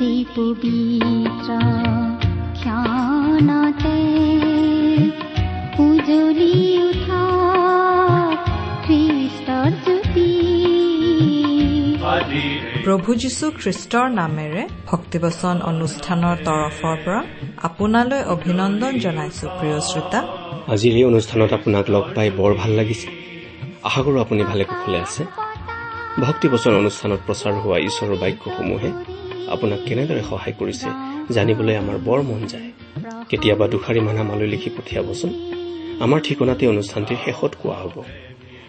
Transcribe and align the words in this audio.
অতি 0.00 0.16
পবিত্ৰ 0.36 1.50
ক্ষণতে 2.60 3.98
উজলি 5.86 6.54
উঠা 6.88 7.24
খ্ৰীষ্টৰ 8.84 9.70
জ্যোতি 9.84 10.30
প্ৰভু 12.84 13.10
যীশু 13.22 13.46
খ্ৰীষ্টৰ 13.60 14.06
নামেৰে 14.20 14.62
ভক্তিবচন 14.90 15.56
অনুষ্ঠানৰ 15.70 16.36
তৰফৰ 16.48 16.96
পৰা 17.04 17.20
আপোনালৈ 17.68 18.20
অভিনন্দন 18.34 18.92
জনাইছো 19.04 19.44
প্ৰিয় 19.58 19.78
শ্ৰোতা। 19.90 20.20
আজিৰ 20.74 20.92
এই 21.00 21.04
অনুষ্ঠানত 21.12 21.50
আপোনাক 21.58 21.84
লগ 21.94 22.04
পাই 22.16 22.28
বৰ 22.38 22.50
ভাল 22.60 22.72
লাগিছে। 22.80 23.08
আশা 23.88 24.00
কৰোঁ 24.04 24.18
আপুনি 24.24 24.42
ভালে 24.50 24.64
কুশলে 24.70 24.98
আছে। 25.06 25.22
ভক্তিবচন 26.24 26.72
অনুষ্ঠানত 26.82 27.20
প্ৰচাৰ 27.26 27.54
হোৱা 27.62 27.76
ঈশ্বৰৰ 27.88 28.16
বাক্যসমূহে 28.22 28.90
আপোনাক 29.48 29.80
কেনেদৰে 29.88 30.22
সহায় 30.30 30.54
কৰিছে 30.58 30.88
জানিবলৈ 31.34 31.74
আমাৰ 31.76 31.96
বৰ 31.98 32.20
মন 32.22 32.40
যায়। 32.46 32.68
কেতিয়াবা 33.28 33.66
দুষাৰিমান 33.68 34.16
আমালৈ 34.18 34.46
লিখি 34.46 34.70
পঠিয়াবচোন। 34.70 35.30
আমাৰ 36.00 36.20
ঠিকনাতে 36.20 36.64
অনুষ্ঠানটিৰ 36.66 37.18
শেষত 37.24 37.52
কোৱা 37.62 37.74
হ'ব। 37.74 37.96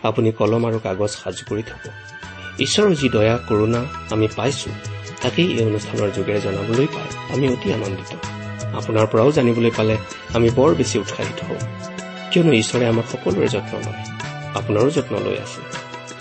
আপুনি 0.03 0.31
কলম 0.31 0.65
আৰু 0.65 0.79
কাগজ 0.83 1.09
সাজু 1.09 1.43
কৰি 1.49 1.63
থব 1.63 1.83
ঈশ্বৰৰ 2.59 2.93
যি 2.95 3.09
দয়া 3.09 3.37
কৰোণা 3.49 3.85
আমি 4.09 4.27
পাইছো 4.35 4.69
তাকেই 5.21 5.47
এই 5.51 5.65
অনুষ্ঠানৰ 5.65 6.09
যোগেৰে 6.17 6.39
জনাবলৈ 6.41 6.87
পাই 6.87 7.09
আমি 7.33 7.45
অতি 7.49 7.73
আনন্দিত। 7.73 8.11
আপোনাৰ 8.79 9.05
পৰাও 9.05 9.31
জানিবলৈ 9.31 9.71
পালে 9.77 9.97
আমি 10.33 10.49
বৰ 10.49 10.75
বেছি 10.75 10.99
উৎসাহিত 10.99 11.39
হওঁ। 11.43 11.61
কিয়নো 12.31 12.51
ঈশ্বৰে 12.51 12.85
আমাক 12.85 13.05
সকলোৰে 13.11 13.47
যত্ন 13.47 13.73
লয়। 13.85 14.03
আপোনাৰো 14.55 14.89
যত্ন 14.89 15.13
লৈ 15.19 15.37
আছে। 15.37 15.90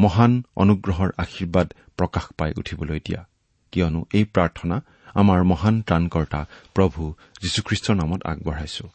মহান 0.00 0.42
অনুগ্ৰহৰ 0.56 1.10
আশীৰ্বাদ 1.18 1.74
প্ৰকাশ 1.96 2.24
পাই 2.38 2.52
উঠিবলৈ 2.56 3.00
দিয়া। 3.04 3.26
কিয়নো 3.72 4.04
এই 4.14 4.24
প্ৰাৰ্থনা 4.24 4.80
আমাৰ 5.14 5.44
মহান 5.44 5.82
ত্ৰাণকৰ্তা 5.82 6.46
প্ৰভু 6.74 7.14
যীশুখ্ৰীষ্টৰ 7.42 7.94
নামত 7.94 8.20
আগবঢ়াইছো। 8.26 8.88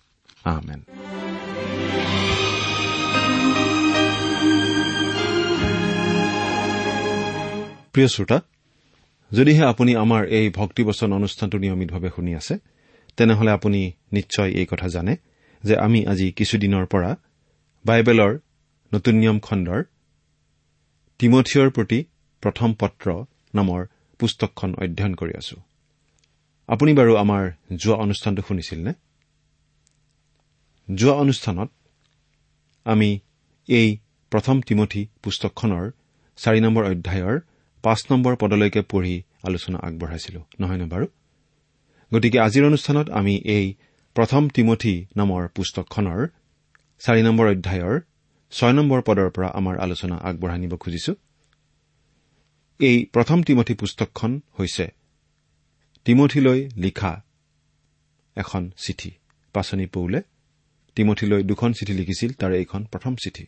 প্ৰিয় 7.93 8.07
শ্ৰোতা 8.07 8.41
যদিহে 9.31 9.63
আপুনি 9.65 9.95
আমাৰ 9.95 10.25
এই 10.25 10.49
ভক্তিবচন 10.49 11.13
অনুষ্ঠানটো 11.13 11.57
নিয়মিতভাৱে 11.57 12.09
শুনি 12.15 12.35
আছে 12.35 12.57
তেনেহলে 13.17 13.51
আপুনি 13.51 13.91
নিশ্চয় 14.11 14.49
এই 14.51 14.65
কথা 14.65 14.87
জানে 14.87 15.15
যে 15.63 15.77
আমি 15.77 16.07
আজি 16.07 16.31
কিছুদিনৰ 16.31 16.85
পৰা 16.85 17.15
বাইবেলৰ 17.85 18.37
নতুন 18.93 19.15
নিয়ম 19.15 19.39
খণ্ডৰ 19.39 19.83
তিমঠিয়ৰ 21.23 21.69
প্ৰতি 21.75 21.99
প্ৰথম 22.43 22.69
পত্ৰ 22.81 23.07
নামৰ 23.57 23.81
পুস্তকখন 24.19 24.69
অধ্যয়ন 24.83 25.13
কৰি 25.19 25.33
আছো। 25.41 25.57
আপুনি 26.69 26.91
বাৰু 26.99 27.11
আমাৰ 27.23 27.43
যোৱা 27.83 27.95
অনুষ্ঠানটো 28.05 28.41
শুনিছিল 28.47 28.79
নে 28.87 28.93
যোৱা 30.87 31.15
অনুষ্ঠানত 31.23 31.69
আমি 32.85 33.09
এই 33.69 33.89
প্ৰথম 34.31 34.55
তিমঠি 34.67 35.01
পুস্তকখনৰ 35.23 35.85
চাৰি 36.37 36.59
নম্বৰ 36.65 36.83
অধ্যায়ৰ 36.91 37.35
পাঁচ 37.83 37.99
নম্বৰ 38.11 38.33
পদলৈকে 38.41 38.81
পঢ়ি 38.91 39.15
আলোচনা 39.47 39.77
আগবঢ়াইছিলো 39.87 40.41
নহয়নে 40.59 40.87
বাৰু? 40.93 41.05
গতিকে 42.11 42.37
আজিৰ 42.47 42.63
অনুষ্ঠানত 42.69 43.07
আমি 43.19 43.33
এই 43.55 43.65
প্ৰথম 44.15 44.41
তিমঠি 44.55 44.95
নামৰ 45.19 45.41
পুস্তকখনৰ 45.55 46.19
চাৰি 47.01 47.21
নম্বৰ 47.27 47.45
অধ্যায়ৰ 47.55 47.95
ছয় 48.53 48.73
নম্বৰ 48.73 49.01
পদৰ 49.01 49.29
পৰা 49.29 49.49
আমাৰ 49.49 49.75
আলোচনা 49.79 50.15
আগবঢ়াই 50.17 50.59
নিব 50.59 50.73
খুজিছো। 50.77 51.13
এই 52.79 52.97
প্ৰথম 53.05 53.43
তিমঠি 53.43 53.73
পুস্তকখন 53.73 54.41
হৈছে 54.59 54.85
তিমঠিলৈ 56.05 56.69
লিখা 56.75 57.23
এখন 58.35 58.71
চিঠি 58.77 59.11
পাচনি 59.53 59.85
পৌলে। 59.85 60.21
তিমঠিলৈ 60.95 61.43
দুখন 61.43 61.73
চিঠি 61.73 61.93
লিখিছিল 61.93 62.31
তাৰে 62.33 62.55
এইখন 62.57 62.81
প্ৰথম 62.83 63.15
চিঠি। 63.15 63.45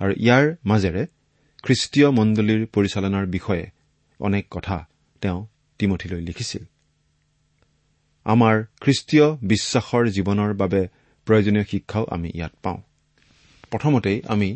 আৰু 0.00 0.12
ইয়াৰ 0.16 0.44
মাজেৰে 0.64 1.06
খ্ৰীষ্টীয় 1.62 2.08
মণ্ডলীৰ 2.10 2.66
পৰিচালনাৰ 2.66 3.26
বিষয়ে 3.26 3.64
অনেক 4.20 4.44
কথা 4.50 4.76
তেওঁ 5.20 5.46
তিমঠিলৈ 5.78 6.20
লিখিছিল। 6.20 6.62
আমাৰ 8.26 8.64
খ্ৰীষ্টীয় 8.80 9.26
বিশ্বাসৰ 9.42 10.04
জীৱনৰ 10.06 10.50
বাবে 10.54 10.82
প্ৰয়োজনীয় 11.26 11.64
শিক্ষাও 11.64 12.04
আমি 12.10 12.28
ইয়াত 12.34 12.54
পাওঁ। 12.62 12.78
প্ৰথমতেই 13.76 14.22
আমি 14.28 14.48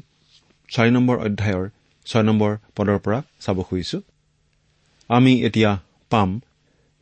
চাৰি 0.69 0.91
নম্বৰ 0.91 1.17
অধ্যায়ৰ 1.19 1.65
ছয় 2.07 2.23
নম্বৰ 2.23 2.57
পদৰ 2.77 2.99
পৰা 2.99 3.23
চাব 3.41 3.63
খুজিছো। 3.63 3.99
আমি 5.09 5.33
এতিয়া 5.45 5.79
পাম 6.11 6.41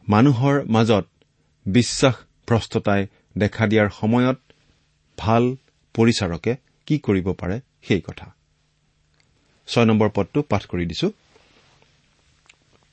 মানুহৰ 0.09 0.65
মাজত 0.65 1.05
বিশ্বাস 1.67 2.15
ভ্ৰষ্টতাই 2.49 3.07
দেখা 3.39 3.67
দিয়াৰ 3.67 3.89
সময়ত 3.91 4.39
ভাল 5.19 5.57
পৰিচাৰকে 5.95 6.57
কি 6.87 6.99
কৰিব 6.99 7.33
পাৰে 7.33 7.61
সেই 7.83 8.01
কথা। 8.01 8.27
ছয় 9.69 9.85
নম্বৰ 9.85 10.09
পদটো 10.15 10.43
পাঠ 10.43 10.63
কৰি 10.67 10.85
দিছো। 10.87 11.09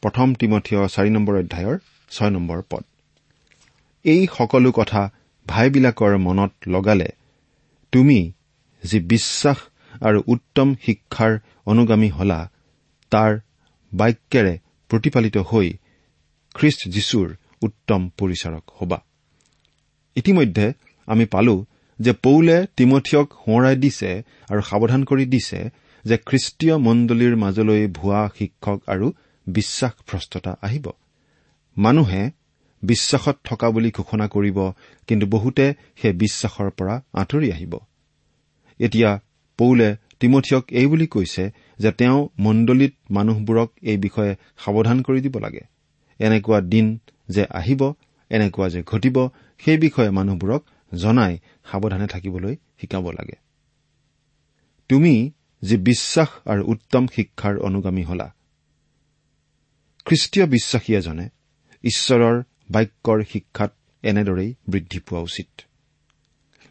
প্ৰথম 0.02 0.28
তিমঠীয় 0.34 0.88
চাৰি 0.88 1.10
নম্বৰ 1.10 1.36
অধ্যায়ৰ 1.36 1.78
ছয় 2.12 2.30
নম্বৰ 2.30 2.62
পদ। 2.70 2.84
এই 4.06 4.28
সকলো 4.38 4.72
কথা 4.72 5.12
ভাইবিলাকৰ 5.48 6.18
মনত 6.18 6.52
লগালে 6.68 7.10
তুমি 7.92 8.32
যি 8.90 8.98
বিশ্বাস 9.14 9.60
আৰু 10.02 10.20
উত্তম 10.28 10.68
শিক্ষাৰ 10.86 11.34
অনুগামী 11.66 12.10
হলা 12.10 12.40
তাৰ 13.12 13.32
বাক্যেৰে 13.92 14.54
প্ৰতিপালিত 14.90 15.38
হৈ 15.50 15.68
খ্ৰীষ্ট 16.56 16.82
যীশুৰ 16.90 17.28
উত্তম 17.62 18.02
পৰিচাৰক 18.18 18.66
হবা। 18.78 18.98
ইতিমধ্যে 20.16 20.66
আমি 21.08 21.26
পালো 21.26 21.56
যে 22.00 22.12
পৌলে 22.26 22.58
তিমঠিয়ক 22.78 23.28
সোঁৱৰাই 23.46 23.76
দিছে 23.76 24.10
আৰু 24.50 24.62
সাৱধান 24.62 25.02
কৰি 25.04 25.26
দিছে 25.26 25.60
যে 26.06 26.16
খ্ৰীষ্টীয় 26.18 26.76
মণ্ডলীৰ 26.78 27.36
মাজলৈ 27.36 27.82
ভুৱা 27.88 28.22
শিক্ষক 28.38 28.80
আৰু 28.88 29.08
বিশ্বাস 29.48 29.94
ভ্ৰষ্টতা 30.08 30.52
আহিব। 30.62 30.86
মানুহে 31.78 32.22
বিশ্বাসত 32.84 33.38
থকা 33.44 33.68
বুলি 33.70 33.90
ঘোষণা 33.92 34.26
কৰিব 34.28 34.58
কিন্তু 35.08 35.26
বহুতে 35.28 35.66
সেই 36.02 36.14
বিশ্বাসৰ 36.14 36.70
পৰা 36.70 36.96
আঁতৰি 37.14 37.48
আহিব। 37.52 37.74
এতিয়া 38.80 39.20
পৌলে 39.60 39.90
তিমঠিয়ক 40.20 40.64
এই 40.72 40.86
বুলি 40.86 41.08
কৈছে 41.08 41.44
যে 41.80 41.92
তেওঁ 41.92 42.20
মণ্ডলীত 42.40 42.94
মানুহবোৰক 43.12 43.70
এই 43.82 43.98
বিষয়ে 43.98 44.34
সাৱধান 44.58 44.98
কৰি 45.02 45.20
দিব 45.22 45.36
লাগে। 45.38 45.64
এনেকুৱা 46.20 46.62
দিন 46.62 46.86
যে 47.30 47.44
আহিব 47.50 47.82
এনেকুৱা 48.32 48.68
যে 48.70 48.82
ঘটিব 48.84 49.18
সেই 49.64 49.78
বিষয়ে 49.78 50.12
মানুহবোৰক 50.12 50.62
জনাই 50.92 51.34
সাৱধানে 51.72 52.08
থাকিবলৈ 52.08 52.56
শিকাব 52.82 53.06
লাগে। 53.12 53.38
তুমি 54.90 55.32
যি 55.64 55.76
বিশ্বাস 55.78 56.30
আৰু 56.46 56.62
উত্তম 56.68 57.04
শিক্ষাৰ 57.08 57.56
অনুগামী 57.58 58.04
হলা 58.04 58.28
খ্ৰীষ্টীয় 60.06 60.46
বিশ্বাসী 60.46 60.92
এজনে 60.96 61.26
ঈশ্বৰৰ 61.84 62.36
বাক্যৰ 62.72 63.20
শিক্ষাত 63.24 63.72
এনেদৰেই 64.04 64.50
বৃদ্ধি 64.70 65.00
পোৱা 65.00 65.22
উচিত। 65.22 65.50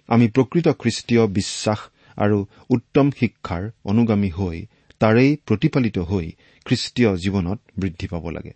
আমি 0.08 0.26
প্ৰকৃত 0.28 0.66
খ্ৰীষ্টীয় 0.68 1.22
বিশ্বাস 1.26 1.80
আৰু 2.16 2.46
উত্তম 2.70 3.10
শিক্ষাৰ 3.10 3.70
অনুগামী 3.84 4.30
হৈ 4.30 4.66
তাৰেই 5.00 5.36
প্ৰতিপালিত 5.46 5.98
হৈ 5.98 6.32
খ্ৰীষ্টীয় 6.64 7.16
জীৱনত 7.16 7.60
বৃদ্ধি 7.78 8.06
পাব 8.06 8.30
লাগে। 8.30 8.52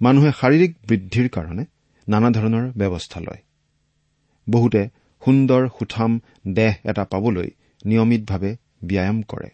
মানুহে 0.00 0.30
শাৰীৰিক 0.40 0.76
বৃদ্ধিৰ 0.88 1.28
কাৰণে 1.28 1.64
নানা 2.08 2.30
ধৰণৰ 2.30 2.72
ব্যৱস্থা 2.76 3.20
লয়। 3.20 3.42
বহুতে 4.50 4.88
সুন্দৰ 5.24 5.68
সুঠাম 5.78 6.20
দেহ 6.48 6.74
এটা 6.84 7.04
পাবলৈ 7.04 7.50
নিয়মিতভাৱে 7.86 8.56
ব্যায়াম 8.84 9.22
কৰে। 9.22 9.50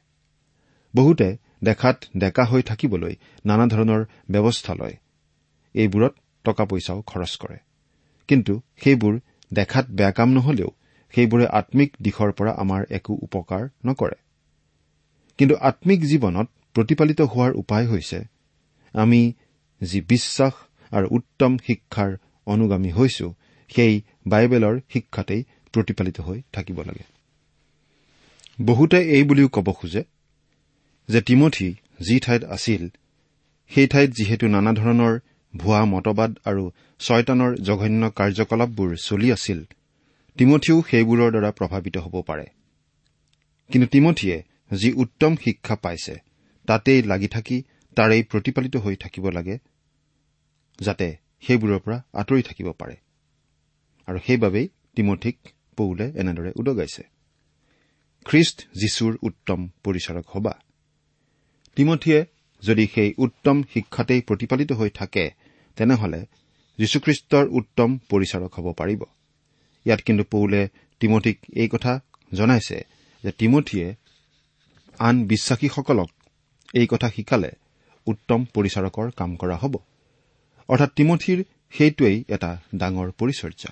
বহুতে 0.96 1.36
দেখাত 1.64 2.04
ডেকা 2.16 2.44
হৈ 2.44 2.62
থাকিবলৈ 2.62 3.14
নানা 3.46 3.66
ধৰণৰ 3.66 4.04
ব্যৱস্থা 4.30 4.74
লয়। 4.74 4.96
এইবোৰত 5.74 6.14
টকা 6.44 6.64
পইচাও 6.64 7.02
খৰচ 7.02 7.36
কৰে। 7.36 7.56
কিন্তু 8.28 8.60
সেইবোৰ 8.80 9.20
দেখাত 9.54 9.86
বেয়া 9.90 10.12
কাম 10.12 10.28
নহলেও 10.28 10.70
সেইবোৰে 11.14 11.46
আম্মিক 11.46 11.90
দিশৰ 12.02 12.30
পৰা 12.32 12.52
আমাৰ 12.52 12.82
একো 12.90 13.12
উপকাৰ 13.14 13.62
নকৰে। 13.86 14.16
কিন্তু 15.38 15.54
আম্মিক 15.60 16.00
জীৱনত 16.04 16.48
প্ৰতিপালিত 16.74 17.20
হোৱাৰ 17.20 17.52
উপায় 17.52 17.86
হৈছে 17.86 18.18
আমি 18.94 19.20
যি 19.80 20.00
বিশ্বাস 20.00 20.54
আৰু 20.92 21.06
উত্তম 21.10 21.52
শিক্ষাৰ 21.58 22.10
অনুগামী 22.46 22.90
হৈছো 22.90 23.26
সেই 23.70 23.94
বাইবেলৰ 24.26 24.74
শিক্ষাতেই 24.92 25.42
প্ৰতিপালিত 25.74 26.20
হৈ 26.20 26.38
থাকিব 26.52 26.78
লাগে। 26.80 27.04
বহুতে 28.64 28.98
এই 29.16 29.24
বুলিও 29.24 29.48
ক'ব 29.48 29.68
খোজে 29.72 30.02
যে 31.08 31.20
তিমঠি 31.20 31.68
যি 32.00 32.16
ঠাইত 32.20 32.42
আছিল 32.44 32.82
সেই 33.70 33.86
ঠাইত 33.86 34.10
যিহেতু 34.10 34.46
নানা 34.46 34.72
ধৰণৰ 34.72 35.14
ভুৱা 35.54 35.84
মতবাদ 35.84 36.30
আৰু 36.44 36.64
ছয়তানৰ 37.00 37.52
জঘন্য 37.58 38.02
কাৰ্যকলাপবোৰ 38.10 38.90
চলি 38.96 39.28
আছিল 39.32 39.58
তিমঠিও 40.38 40.82
সেইবোৰৰ 40.90 41.30
দ্বাৰা 41.30 41.50
প্ৰভাৱিত 41.50 41.96
হ'ব 41.98 42.22
পাৰে। 42.22 42.46
কিন্তু 43.72 43.86
তিমঠিয়ে 43.86 44.42
যি 44.76 44.92
উত্তম 44.92 45.36
শিক্ষা 45.36 45.76
পাইছে 45.76 46.14
তাতেই 46.66 47.02
লাগি 47.02 47.28
থাকি 47.28 47.62
তাৰেই 47.96 48.22
প্ৰতিপালিত 48.22 48.76
হৈ 48.76 48.96
থাকিব 48.96 49.28
লাগে 49.28 49.58
যাতে 50.80 51.16
সেইবোৰৰ 51.40 51.78
পৰা 51.78 52.02
আঁতৰি 52.12 52.42
থাকিব 52.42 52.72
পাৰে। 52.72 52.96
আৰু 54.06 54.18
সেইবাবেই 54.26 54.68
তিমঠিক 54.96 55.36
পৌলে 55.76 56.12
এনেদৰে 56.16 56.52
উদগাইছে। 56.56 57.02
খ্ৰীষ্ট 58.24 58.58
যীশুৰ 58.80 59.18
উত্তম 59.22 59.68
পৰিচাৰক 59.84 60.26
হবা। 60.28 60.58
তিমঠিয়ে 61.76 62.24
যদি 62.62 62.86
সেই 62.94 63.14
উত্তম 63.18 63.62
শিক্ষাতেই 63.62 64.20
প্ৰতিপালিত 64.20 64.72
হৈ 64.72 64.90
থাকে 64.90 65.30
তেনেহলে 65.76 66.26
যীশুখ্ৰীষ্টৰ 66.78 67.46
উত্তম 67.48 67.98
পৰিচাৰক 68.08 68.52
হ'ব 68.54 68.72
পাৰিব। 68.72 69.04
ইয়াত 69.88 70.00
কিন্তু 70.00 70.24
পৌলে 70.24 70.68
তিমঠিক 71.00 71.38
এই 71.56 71.68
কথা 71.68 72.00
জনাইছে 72.34 72.78
যে 73.22 73.30
তিমঠিয়ে 73.32 73.94
আন 74.98 75.26
বিশ্বাসীসকলক 75.26 76.10
এই 76.74 76.86
কথা 76.90 77.08
শিকালে 77.10 77.50
উত্তম 78.06 78.44
পৰিচাৰকৰ 78.54 79.10
কাম 79.10 79.36
কৰা 79.36 79.56
হ'ব। 79.56 79.74
অৰ্থাৎ 80.68 80.90
তিমঠিৰ 80.96 81.44
সেইটোৱেই 81.70 82.24
এটা 82.28 82.50
ডাঙৰ 82.76 83.08
পৰিচৰ্যা। 83.18 83.70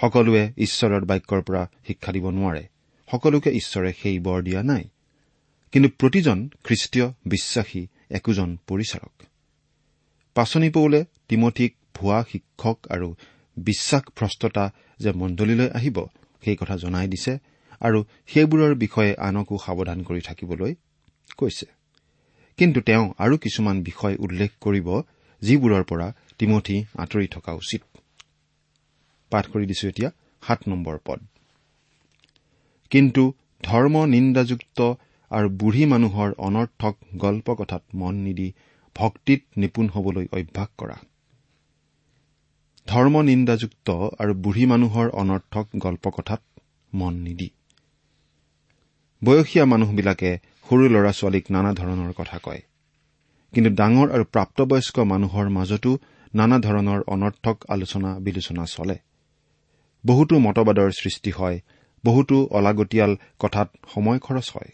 সকলোৱে 0.00 0.52
ঈশ্বৰৰ 0.56 1.04
বাক্যৰ 1.04 1.42
পৰা 1.42 1.62
শিক্ষা 1.86 2.12
দিব 2.12 2.30
নোৱাৰে। 2.30 2.68
সকলোকে 3.10 3.50
ঈশ্বৰে 3.50 3.92
সেই 4.02 4.18
বৰ 4.18 4.42
দিয়া 4.42 4.62
নাই। 4.62 4.84
কিন্তু 5.72 5.88
প্ৰতিজন 5.98 6.48
খ্ৰীষ্টীয় 6.64 7.06
বিশ্বাসী 7.26 7.86
একোজন 8.10 8.58
পৰিচাৰক। 8.66 9.22
পাচনি 10.34 10.70
পৌলে 10.70 11.04
তিমঠিক 11.28 11.76
ভুৱা 11.94 12.24
শিক্ষক 12.32 12.78
আৰু 12.90 13.14
বিশ্বাসভ্ৰষ্টতা 13.64 14.72
যে 14.98 15.12
মণ্ডলীলৈ 15.12 15.70
আহিব 15.70 16.06
সেই 16.44 16.56
কথা 16.56 16.76
জনাই 16.76 17.08
দিছে 17.08 17.38
আৰু 17.80 18.04
সেইবোৰৰ 18.26 18.74
বিষয়ে 18.74 19.14
আনকো 19.16 19.58
সাৱধান 19.66 20.02
কৰি 20.02 20.20
থাকিবলৈ 20.20 20.74
কৈছে। 21.36 21.66
কিন্তু 22.56 22.80
তেওঁ 22.80 23.12
আৰু 23.18 23.38
কিছুমান 23.38 23.82
বিষয় 23.82 24.16
উল্লেখ 24.16 24.50
কৰিব 24.60 25.02
যিবোৰৰ 25.42 25.84
পৰা 25.84 26.12
তিমঠি 26.38 26.84
আঁতৰি 26.98 27.26
থকা 27.26 27.52
উচিত। 27.52 27.82
কিন্তু 32.90 33.32
ধৰ্ম 33.62 34.04
নিন্দাযুক্ত 34.04 34.94
আৰু 35.30 35.48
বুঢ়ী 35.48 35.84
মানুহৰ 35.86 36.32
অনৰ্থক 36.38 36.96
গল্প 37.14 37.54
কথাত 37.54 37.82
মন 37.94 38.14
নিদি 38.14 38.52
ভক্তিত 38.96 39.42
নিপুণ 39.56 39.88
হবলৈ 39.88 40.26
অভ্যাস 40.32 40.68
কৰা। 40.78 40.96
ধৰ্ম 42.88 43.22
নিন্দাযুক্ত 43.22 43.90
আৰু 44.18 44.34
বুঢ়ী 44.34 44.66
মানুহৰ 44.66 45.08
অনৰ্থক 45.08 45.66
গল্প 45.76 46.10
কথাত 46.10 46.42
মন 46.94 47.14
নিদি। 47.14 47.50
বয়সীয়া 49.24 49.64
মানুহবিলাকে 49.64 50.38
সৰু 50.70 50.88
ল'ৰা 50.88 51.12
ছোৱালীক 51.12 51.44
নানা 51.50 51.72
ধৰণৰ 51.72 52.12
কথা 52.12 52.38
কয়। 52.42 52.62
কিন্তু 53.54 53.70
ডাঙৰ 53.70 54.08
আৰু 54.10 54.24
প্ৰাপ্তবয়স্ক 54.24 54.98
মানুহৰ 54.98 55.48
মাজতো 55.48 55.98
নানা 56.34 56.58
ধৰণৰ 56.58 57.00
অনৰ্থক 57.06 57.56
আলোচনা 57.68 58.18
বিলোচনা 58.18 58.64
চলে। 58.64 58.98
বহুতো 60.06 60.38
মতবাদৰ 60.38 60.90
সৃষ্টি 60.90 61.30
হয় 61.30 61.60
বহুতো 62.04 62.48
অলাগতিয়াল 62.50 63.16
কথাত 63.38 63.68
সময় 63.94 64.18
খৰচ 64.18 64.52
হয়। 64.54 64.70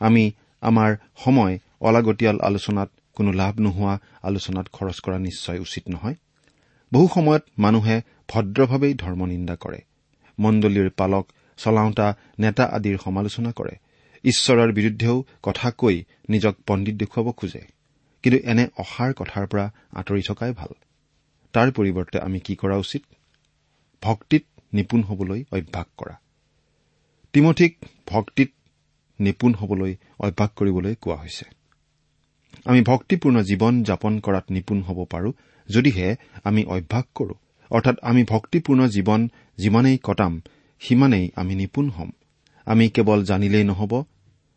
আমি 0.00 0.32
আমাৰ 0.60 0.96
সময় 1.24 1.58
অলাগতিয়াল 1.80 2.40
আলোচনাত 2.40 2.90
কোনো 3.14 3.32
লাভ 3.32 3.60
নোহোৱা 3.60 3.98
আলোচনাত 4.22 4.66
খৰচ 4.72 5.00
কৰা 5.00 5.18
নিশ্চয় 5.18 5.58
উচিত 5.58 5.84
নহয়। 5.88 6.14
বহু 6.92 7.08
সময়ত 7.14 7.42
মানুহে 7.58 7.96
ভদ্ৰভাৱেই 8.28 8.94
ধৰ্ম 8.94 9.26
নিন্দা 9.26 9.56
কৰে। 9.56 9.80
মণ্ডলীৰ 10.38 10.90
পালক 10.90 11.24
চলাওঁতা 11.58 12.16
নেতা 12.38 12.64
আদিৰ 12.64 12.96
সমালোচনা 13.04 13.52
কৰে। 13.52 13.74
ঈশ্বৰৰ 14.24 14.72
বিৰুদ্ধেও 14.72 15.24
কথা 15.42 15.70
কৈ 15.70 16.04
নিজক 16.28 16.54
পণ্ডিত 16.66 16.94
দেখুৱাব 16.94 17.32
খোজে। 17.32 17.62
কিন্তু 18.22 18.38
এনে 18.48 18.68
অসাৰ 18.78 19.12
কথাৰ 19.16 19.46
পৰা 19.46 19.70
আঁতৰি 19.92 20.22
থকাই 20.22 20.52
ভাল। 20.52 20.72
তাৰ 21.54 21.68
পৰিৱৰ্তে 21.72 22.18
আমি 22.18 22.40
কি 22.40 22.54
কৰা 22.54 22.76
উচিত? 22.76 23.02
ভক্তিত 24.02 24.44
নিপুণ 24.74 25.02
হবলৈ 25.02 25.44
অভ্যাস 25.52 25.86
কৰা। 25.96 26.14
তিমঠিক 27.32 27.84
ভক্তিত 28.06 28.50
নিপুণ 29.20 29.54
হবলৈ 29.54 29.96
অভ্যাস 30.18 30.50
কৰিবলৈ 30.56 30.94
কোৱা 31.00 31.16
হৈছে। 31.16 31.44
আমি 32.64 32.80
ভক্তিপূৰ্ণ 32.82 33.42
জীৱন 33.42 33.82
যাপন 33.82 34.20
কৰাত 34.20 34.44
নিপুণ 34.50 34.82
হ'ব 34.82 35.04
পাৰো 35.04 35.32
যদিহে 35.68 36.08
আমি 36.44 36.62
অভ্যাস 36.64 37.04
কৰো 37.14 37.34
অৰ্থাৎ 37.70 37.96
আমি 38.02 38.22
ভক্তিপূৰ্ণ 38.24 38.80
জীৱন 38.88 39.20
যিমানেই 39.58 39.98
কটাম 40.02 40.32
সিমানেই 40.82 41.26
আমি 41.36 41.54
নিপুণ 41.54 41.86
হ'ম। 41.90 42.10
আমি 42.66 42.84
কেৱল 42.88 43.20
জানিলেই 43.24 43.64
নহ'ব 43.64 43.92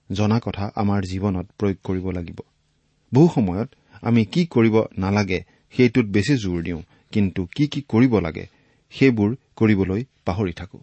জনা 0.09 0.37
কথা 0.43 0.65
আমাৰ 0.75 1.01
জীৱনত 1.03 1.47
প্ৰয়োগ 1.59 1.77
কৰিব 1.83 2.05
লাগিব। 2.11 2.39
বহু 3.13 3.27
সময়ত 3.35 3.69
আমি 4.01 4.21
কি 4.25 4.41
কৰিব 4.45 4.75
নালাগে 4.97 5.39
সেইটোত 5.73 6.05
বেছি 6.05 6.33
জোৰ 6.37 6.57
দিওঁ 6.63 6.81
কিন্তু 7.11 7.41
কি 7.55 7.67
কি 7.67 7.81
কৰিব 7.81 8.13
লাগে 8.19 8.45
সেইবোৰ 8.93 9.29
কৰিবলৈ 9.55 10.01
পাহৰি 10.25 10.53
থাকো। 10.53 10.79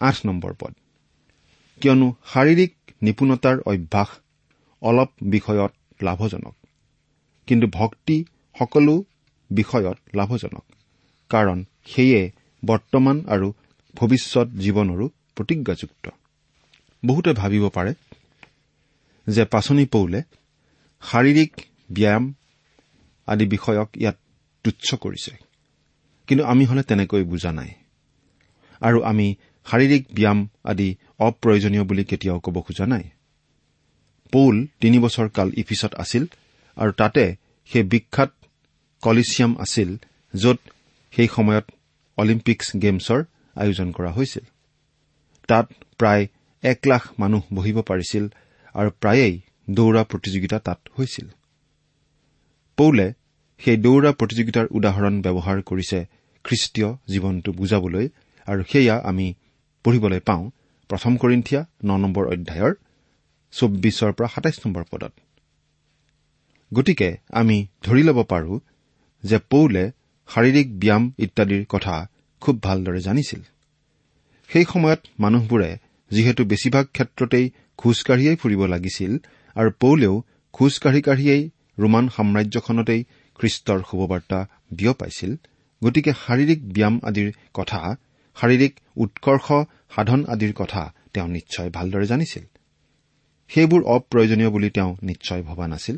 আঠ 0.00 0.16
নম্বৰ 0.26 0.52
পদ। 0.60 0.72
কিয়নো 1.80 2.08
শাৰীৰিক 2.32 2.72
নিপুণতাৰ 3.02 3.56
অভ্যাস 3.66 4.08
অলপ 4.82 5.10
বিষয়ত 5.22 5.72
লাভজনক। 6.02 6.54
কিন্তু 7.46 7.66
ভক্তি 7.66 8.16
সকলো 8.58 9.04
বিষয়ত 9.50 9.98
লাভজনক। 10.14 10.64
কাৰণ 11.28 11.64
সেয়ে 11.86 12.30
বৰ্তমান 12.64 13.24
আৰু 13.28 13.52
ভৱিষ্যত 13.94 14.48
জীৱনৰো 14.48 15.08
প্ৰতিজ্ঞাযুক্ত। 15.08 16.10
বহুতে 17.06 17.32
ভাবিব 17.32 17.68
পাৰে 17.68 17.94
যে 19.28 19.44
পাচনি 19.44 19.84
পৌলে 19.86 20.22
শাৰীৰিক 21.02 21.52
ব্যায়াম 21.92 22.34
আদি 23.26 23.46
বিষয়ক 23.46 23.88
ইয়াত 23.96 24.16
তুচ্ছ 24.64 24.94
কৰিছে। 24.94 25.36
কিন্তু 26.26 26.44
আমি 26.44 26.64
হলে 26.64 26.82
তেনেকৈ 26.82 27.22
বুজা 27.22 27.52
নাই। 27.52 27.70
আৰু 28.80 29.02
আমি 29.02 29.34
শাৰীৰিক 29.66 30.06
ব্যায়াম 30.14 30.48
আদি 30.64 30.96
অপ্ৰয়োজনীয় 31.18 31.84
বুলি 31.84 32.04
কেতিয়াও 32.04 32.40
ক'ব 32.40 32.60
খোজা 32.60 32.86
নাই। 32.86 33.02
পৌল 34.32 34.66
তিনি 34.80 34.98
বছৰ 34.98 35.28
কাল 35.28 35.52
ইফিছত 35.56 35.94
আছিল 35.94 36.26
আৰু 36.76 36.92
তাতে 36.92 37.36
সেই 37.66 37.82
বিখ্যাত 37.82 38.32
কলিচিয়াম 39.02 39.52
আছিল 39.58 39.90
য'ত 40.34 40.58
সেই 41.12 41.28
সময়ত 41.36 41.66
অলিম্পিকছ 42.18 42.66
গেমছৰ 42.82 43.20
আয়োজন 43.56 43.88
কৰা 43.92 44.10
হৈছিল। 44.10 44.44
তাত 45.48 45.66
প্ৰায় 45.98 46.24
এক 46.62 46.78
লাখ 46.86 47.02
মানুহ 47.18 47.42
বহিব 47.54 47.76
পাৰিছিল 47.80 48.24
আৰু 48.74 48.90
প্ৰায়েই 49.02 49.34
দৌৰা 49.70 50.02
প্ৰতিযোগিতা 50.02 50.58
তাত 50.58 50.80
হৈছিল। 50.98 51.26
পৌলে 52.78 53.06
সেই 53.60 53.76
দৌৰা 53.76 54.10
প্ৰতিযোগিতাৰ 54.12 54.66
উদাহৰণ 54.70 55.14
ব্যৱহাৰ 55.22 55.58
কৰিছে 55.62 55.98
খ্ৰীষ্টীয় 56.44 56.88
জীৱনটো 57.12 57.50
বুজাবলৈ 57.52 58.06
আৰু 58.48 58.62
সেয়া 58.62 58.96
আমি 59.10 59.26
পঢ়িবলৈ 59.84 60.20
পাওঁ 60.20 60.42
প্ৰথম 60.90 61.12
কৰিন্ঠিয়া 61.16 61.60
ন 61.84 61.90
নম্বৰ 62.02 62.24
অধ্যায়ৰ 62.34 62.72
চৌব্বিছৰ 63.54 64.10
পৰা 64.12 64.28
সাতাইছ 64.34 64.56
নম্বৰ 64.64 64.84
পদত। 64.90 65.12
গতিকে 66.72 67.08
আমি 67.40 67.56
ধৰি 67.82 68.02
ল'ব 68.02 68.18
পাৰো 68.22 68.52
যে 69.24 69.38
পৌলে 69.50 69.84
শাৰীৰিক 70.28 70.68
ব্যায়াম 70.78 71.04
ইত্যাদিৰ 71.18 71.64
কথা 71.68 71.94
খুব 72.42 72.54
ভালদৰে 72.62 73.00
জানিছিল। 73.00 73.40
সেই 74.50 74.64
সময়ত 74.72 75.00
মানুহবোৰে 75.20 75.70
যিহেতু 76.10 76.42
বেছিভাগ 76.44 76.84
ক্ষেত্ৰতেই 76.86 77.46
খোজকাঢ়িয়েই 77.76 78.36
ফুৰিব 78.36 78.60
লাগিছিল 78.66 79.12
আৰু 79.56 79.70
পৌলেও 79.80 80.14
খোজকাঢ়ি 80.54 81.00
কাঢ়িয়েই 81.02 81.42
ৰোমান 81.78 82.04
সাম্ৰাজ্যখনতেই 82.08 83.00
খ্ৰীষ্টৰ 83.38 83.80
শুভবাৰ্তা 83.90 84.38
বিয়পাইছিল 84.70 85.32
গতিকে 85.82 86.12
শাৰীৰিক 86.22 86.60
ব্যায়াম 86.74 87.00
আদিৰ 87.02 87.28
কথা 87.54 87.80
শাৰীৰিক 88.36 88.72
উৎকৰ্ষ 88.96 89.46
সাধন 89.94 90.20
আদিৰ 90.24 90.52
কথা 90.52 90.82
তেওঁ 91.12 91.28
নিশ্চয় 91.28 91.68
ভালদৰে 91.70 92.06
জানিছিল। 92.06 92.44
সেইবোৰ 93.50 93.82
অপ্ৰয়োজনীয় 93.96 94.50
বুলি 94.50 94.70
তেওঁ 94.70 94.90
নিশ্চয় 95.02 95.42
ভবা 95.42 95.66
নাছিল। 95.68 95.96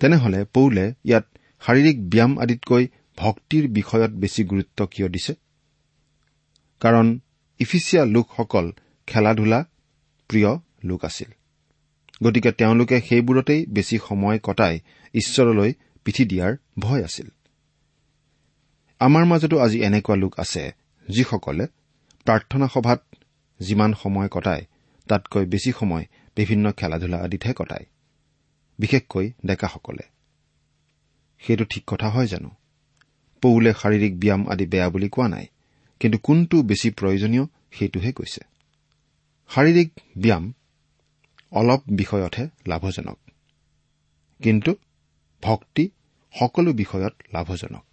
তেনেহলে 0.00 0.40
পৌলে 0.44 0.84
ইয়াত 1.04 1.26
শাৰীৰিক 1.66 1.96
ব্যায়াম 2.08 2.38
আদিতকৈ 2.38 2.88
ভক্তিৰ 3.16 3.68
বিষয়ত 3.68 4.10
বেছি 4.10 4.44
গুৰুত্ব 4.44 4.86
কিয় 4.86 5.08
দিছে? 5.08 5.34
কাৰণ 6.80 7.20
ইফিচিয়া 7.58 8.04
লোকসকল 8.04 8.72
খেলা 9.06 9.34
ধূলা 9.34 9.64
প্ৰিয় 10.28 10.58
লোক 10.84 11.04
আছিল। 11.04 11.30
গতিকে 12.22 12.52
তেওঁলোকে 12.52 13.00
সেইবোৰতেই 13.00 13.66
বেছি 13.66 13.98
সময় 14.08 14.38
কটাই 14.42 14.80
ঈশ্বৰলৈ 15.14 15.72
পিঠি 16.04 16.24
দিয়াৰ 16.24 16.56
ভয় 16.78 17.04
আছিল। 17.04 17.28
আমাৰ 18.98 19.24
মাজতো 19.24 19.58
আজি 19.58 19.78
এনেকুৱা 19.82 20.16
লোক 20.16 20.40
আছে 20.40 20.72
যিসকলে 21.08 21.66
প্ৰাৰ্থনা 22.24 22.68
সভাত 22.68 23.04
যিমান 23.60 23.94
সময় 24.02 24.28
কটায় 24.28 24.64
তাতকৈ 25.08 25.44
বেছি 25.46 25.72
সময় 25.72 26.04
বিভিন্ন 26.36 26.72
খেলা 26.72 26.98
ধূলা 26.98 27.16
আদিতহে 27.16 27.52
কটায় 27.56 27.86
বিশেষকৈ 28.78 29.32
ডেকাসকলে। 29.46 30.19
সেইটো 31.42 31.64
ঠিক 31.64 31.84
কথা 31.86 32.08
হয় 32.08 32.26
জানো? 32.26 32.50
পৌলে 33.42 33.72
শাৰীৰিক 33.72 34.14
ব্যায়াম 34.18 34.42
আদি 34.48 34.66
বেয়া 34.66 34.88
বুলি 34.90 35.08
কোৱা 35.08 35.28
নাই 35.28 35.46
কিন্তু 36.00 36.18
কোনটো 36.18 36.56
বেছি 36.62 36.90
প্ৰয়োজনীয় 36.90 37.44
সেইটোহে 37.72 38.12
কৈছে। 38.12 38.40
শাৰীৰিক 39.50 39.90
ব্যায়াম 40.18 40.52
অলপ 41.52 41.82
বিষয়তহে 41.90 42.48
লাভজনক 42.66 43.18
কিন্তু 44.42 44.74
ভক্তি 45.42 45.90
সকলো 46.34 46.72
বিষয়ত 46.72 47.14
লাভজনক 47.32 47.84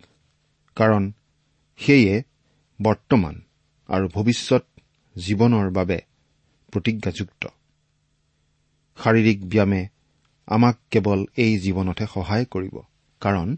কাৰণ 0.76 1.12
সেয়ে 1.78 2.24
বৰ্তমান 2.82 3.36
আৰু 3.90 4.08
ভৱিষ্যত 4.08 4.66
জীৱনৰ 5.16 5.70
বাবে 5.70 5.98
প্ৰতিজ্ঞাযুক্ত। 6.72 7.48
শাৰীৰিক 8.98 9.40
ব্যায়ামে 9.46 9.82
আমাক 10.48 10.76
কেৱল 10.92 11.26
এই 11.38 11.60
জীৱনতহে 11.60 12.08
সহায় 12.14 12.46
কৰিব। 12.46 12.76
কাৰণ 13.20 13.58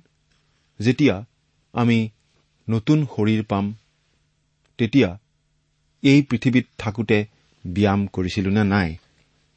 যেতিয়া 0.80 1.26
আমি 1.74 2.10
নতুন 2.70 3.06
শৰীৰ 3.06 3.44
পাম 3.44 3.74
তেতিয়া 4.78 5.20
এই 6.02 6.22
পৃথিৱীত 6.22 6.66
থাকোঁতে 6.78 7.26
ব্যায়াম 7.68 8.08
কৰিছিলো 8.08 8.50
নে 8.50 8.64
নাই 8.64 8.98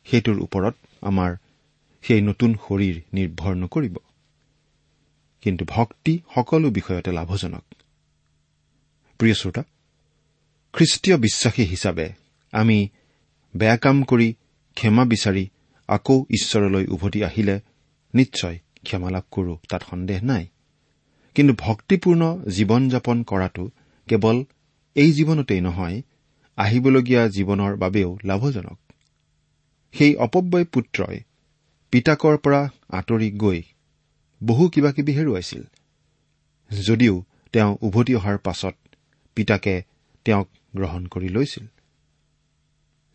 সেইটোৰ 0.05 0.39
ওপৰত 0.41 0.75
আমাৰ 1.01 1.37
সেই 2.03 2.21
নতুন 2.21 2.55
শৰীৰ 2.55 3.03
নিৰ্ভৰ 3.15 3.55
নকৰিব। 3.55 3.97
কিন্তু 5.41 5.65
ভক্তি 5.69 6.21
সকলো 6.35 6.71
বিষয়তে 6.71 7.11
লাভজনক। 7.13 7.65
প্ৰিয় 9.19 9.35
শ্ৰোতা 9.35 9.63
খ্ৰীষ্টীয় 10.73 11.17
বিশ্বাসী 11.17 11.65
হিচাপে 11.65 12.13
আমি 12.53 12.89
বেয়া 13.57 13.77
কাম 13.77 14.03
কৰি 14.03 14.35
ক্ষমা 14.75 15.05
বিচাৰি 15.05 15.49
আকৌ 15.89 16.25
ঈশ্বৰলৈ 16.31 16.87
উভতি 16.87 17.25
আহিলে 17.25 17.61
নিশ্চয় 18.15 18.59
ক্ষমা 18.85 19.11
লাভ 19.11 19.23
কৰো 19.31 19.57
তাত 19.69 19.83
সন্দেহ 19.91 20.23
নাই। 20.23 20.47
কিন্তু 21.35 21.55
ভক্তিপূৰ্ণ 21.59 22.23
জীৱন 22.51 22.89
যাপন 22.89 23.23
কৰাটো 23.23 23.71
কেৱল 24.09 24.45
এই 24.95 25.13
জীৱনতেই 25.13 25.61
নহয় 25.61 26.03
আহিবলগীয়া 26.57 27.29
জীৱনৰ 27.29 27.77
বাবেও 27.77 28.19
লাভজনক। 28.25 28.79
সেই 29.93 30.17
অপব্যয় 30.17 30.65
পুত্ৰই 30.65 31.21
পিতাকৰ 31.91 32.37
পৰা 32.37 32.71
আঁতৰি 32.89 33.31
গৈ 33.31 33.63
বহু 34.43 34.69
কিবা 34.69 34.93
কিবি 34.93 35.13
হেৰুৱাইছিল। 35.13 35.63
যদিও 36.71 37.25
তেওঁ 37.53 37.77
উভতি 37.81 38.15
অহাৰ 38.15 38.39
পাছত 38.39 38.75
পিতাকে 39.35 39.83
তেওঁক 40.25 40.49
গ্ৰহণ 40.77 41.07
কৰি 41.07 41.29
লৈছিল। 41.29 41.67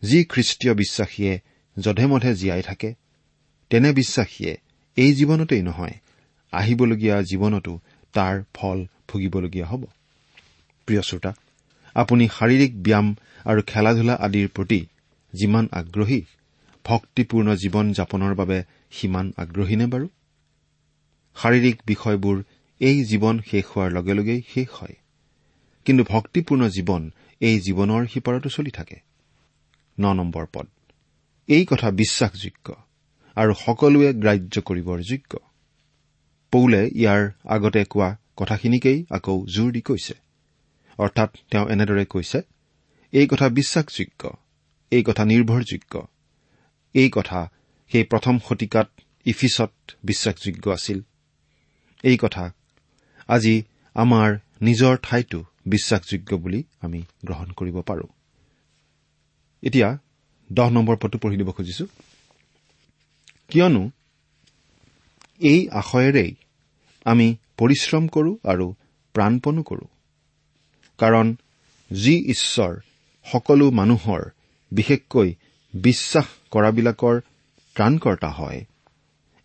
যি 0.02 0.24
খ্ৰীষ্টীয় 0.24 0.74
বিশ্বাসীয়ে 0.74 1.40
যধে 1.78 2.06
মধে 2.06 2.34
জীয়াই 2.34 2.62
থাকে 2.62 2.94
তেনে 3.70 3.92
বিশ্বাসীয়ে 3.92 4.56
এই 4.98 5.14
জীৱনতেই 5.14 5.62
নহয় 5.62 5.94
আহিবলগীয়া 6.52 7.22
জীৱনতো 7.22 7.78
তাৰ 8.12 8.42
ফল 8.54 8.86
ভুগিবলগীয়া 9.08 9.66
হ'ব। 9.66 9.82
প্ৰিয় 10.86 11.02
শ্ৰোতা 11.02 11.32
আপুনি 11.94 12.28
শাৰীৰিক 12.28 12.72
ব্যায়াম 12.82 13.16
আৰু 13.44 13.60
খেলা 13.66 13.94
ধূলা 13.94 14.14
আদিৰ 14.14 14.48
প্ৰতি 14.48 14.86
যিমান 15.32 15.68
আগ্ৰহী 15.72 16.22
ভক্তিপূৰ্ণ 16.84 17.54
জীৱন 17.54 17.92
যাপনৰ 17.92 18.34
বাবে 18.34 18.62
সিমান 18.90 19.32
আগ্ৰহী 19.36 19.76
নে 19.76 19.86
বাৰু? 19.86 20.08
শাৰীৰিক 21.36 21.76
বিষয়বোৰ 21.86 22.42
এই 22.80 23.04
জীৱন 23.04 23.40
শেষ 23.50 23.64
হোৱাৰ 23.64 23.92
লগে 23.92 24.14
লগেই 24.14 24.42
শেষ 24.54 24.68
হয়। 24.70 24.96
কিন্তু 25.84 26.04
ভক্তিপূৰ্ণ 26.08 26.68
জীৱন 26.68 27.10
এই 27.40 27.60
জীৱনৰ 27.60 28.06
সিপাৰতো 28.06 28.48
চলি 28.48 28.70
থাকে। 28.70 28.96
ন 30.00 30.12
নম্বৰ 30.12 30.46
পদ। 30.52 30.66
এই 31.46 31.66
কথা 31.66 31.90
বিশ্বাসযোগ্য। 31.90 32.87
আৰু 33.38 33.52
সকলোৱে 33.64 34.10
গ্ৰাহ্য 34.22 34.54
কৰিবৰ 34.60 34.98
যোগ্য। 35.10 35.32
পৌলে 36.52 36.82
ইয়াৰ 36.94 37.22
আগতে 37.54 37.82
কোৱা 37.84 38.08
কথাখিনিকেই 38.36 38.98
আকৌ 39.10 39.36
জোৰ 39.54 39.68
দি 39.72 39.80
কৈছে। 39.80 40.14
অৰ্থাৎ 40.98 41.30
তেওঁ 41.50 41.66
এনেদৰে 41.68 42.04
কৈছে 42.04 42.38
এই 43.12 43.26
কথা 43.26 43.46
বিশ্বাসযোগ্য 43.48 44.22
এই 44.92 45.02
কথা 45.02 45.22
নিৰ্ভৰযোগ্য 45.24 45.94
এই 46.94 47.08
কথা 47.10 47.40
সেই 47.90 48.04
প্ৰথম 48.04 48.34
শতিকাত 48.48 48.88
ইফিছত 49.26 49.72
বিশ্বাসযোগ্য 50.04 50.64
আছিল। 50.70 50.98
এই 52.04 52.16
কথা 52.16 52.44
আজি 53.28 53.54
আমাৰ 53.96 54.28
নিজৰ 54.62 54.94
ঠাইতো 55.02 55.38
বিশ্বাসযোগ্য 55.66 56.30
বুলি 56.36 56.60
আমি 56.80 57.00
গ্ৰহণ 57.26 57.48
কৰিব 57.50 57.76
পাৰোঁ। 57.82 58.10
এতিয়া 59.62 59.88
দহ 60.50 60.68
নম্বৰ 60.70 60.96
পদটো 60.96 61.18
পঢ়ি 61.18 61.36
দিব 61.36 61.50
খুজিছো। 61.50 61.84
কিয়নো 63.48 63.90
এই 65.38 65.68
আশয়েৰেই 65.68 66.34
আমি 67.04 67.36
পৰিশ্ৰম 67.56 68.08
কৰো 68.08 68.38
আৰু 68.44 68.74
প্ৰাণপণো 69.14 69.62
কৰো। 69.62 69.86
কাৰণ 70.98 71.36
যি 71.92 72.14
ঈশ্বৰ 72.30 72.80
সকলো 73.32 73.70
মানুহৰ 73.70 74.30
বিশেষকৈ 74.72 75.34
বিশ্বাস 75.74 76.26
কৰাবিলাকৰ 76.50 77.20
ত্ৰাণকৰ্তা 77.74 78.28
হয় 78.28 78.64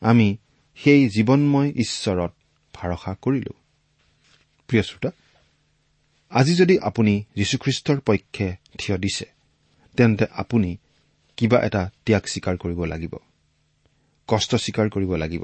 আমি 0.02 0.38
সেই 0.76 1.10
জীৱনময় 1.10 1.70
ঈশ্বৰত 1.70 2.32
ভৰসা 2.74 3.16
কৰিলো। 3.22 3.54
প্ৰিয় 4.68 4.84
শ্ৰোতা 4.84 5.12
আজি 6.30 6.56
যদি 6.56 6.80
আপুনি 6.80 7.24
যীশুখ্ৰীষ্টৰ 7.36 8.00
পক্ষে 8.00 8.56
থিয় 8.78 8.98
দিছে 8.98 9.26
তেন্তে 9.98 10.26
আপুনি 10.32 10.78
কিবা 11.38 11.60
এটা 11.60 11.90
ত্যাগ 12.06 12.24
স্বীকাৰ 12.26 12.58
কৰিব 12.58 12.86
লাগিব। 12.86 13.16
কষ্ট 14.28 14.56
স্বীকাৰ 14.56 14.90
কৰিব 14.90 15.16
লাগিব 15.16 15.44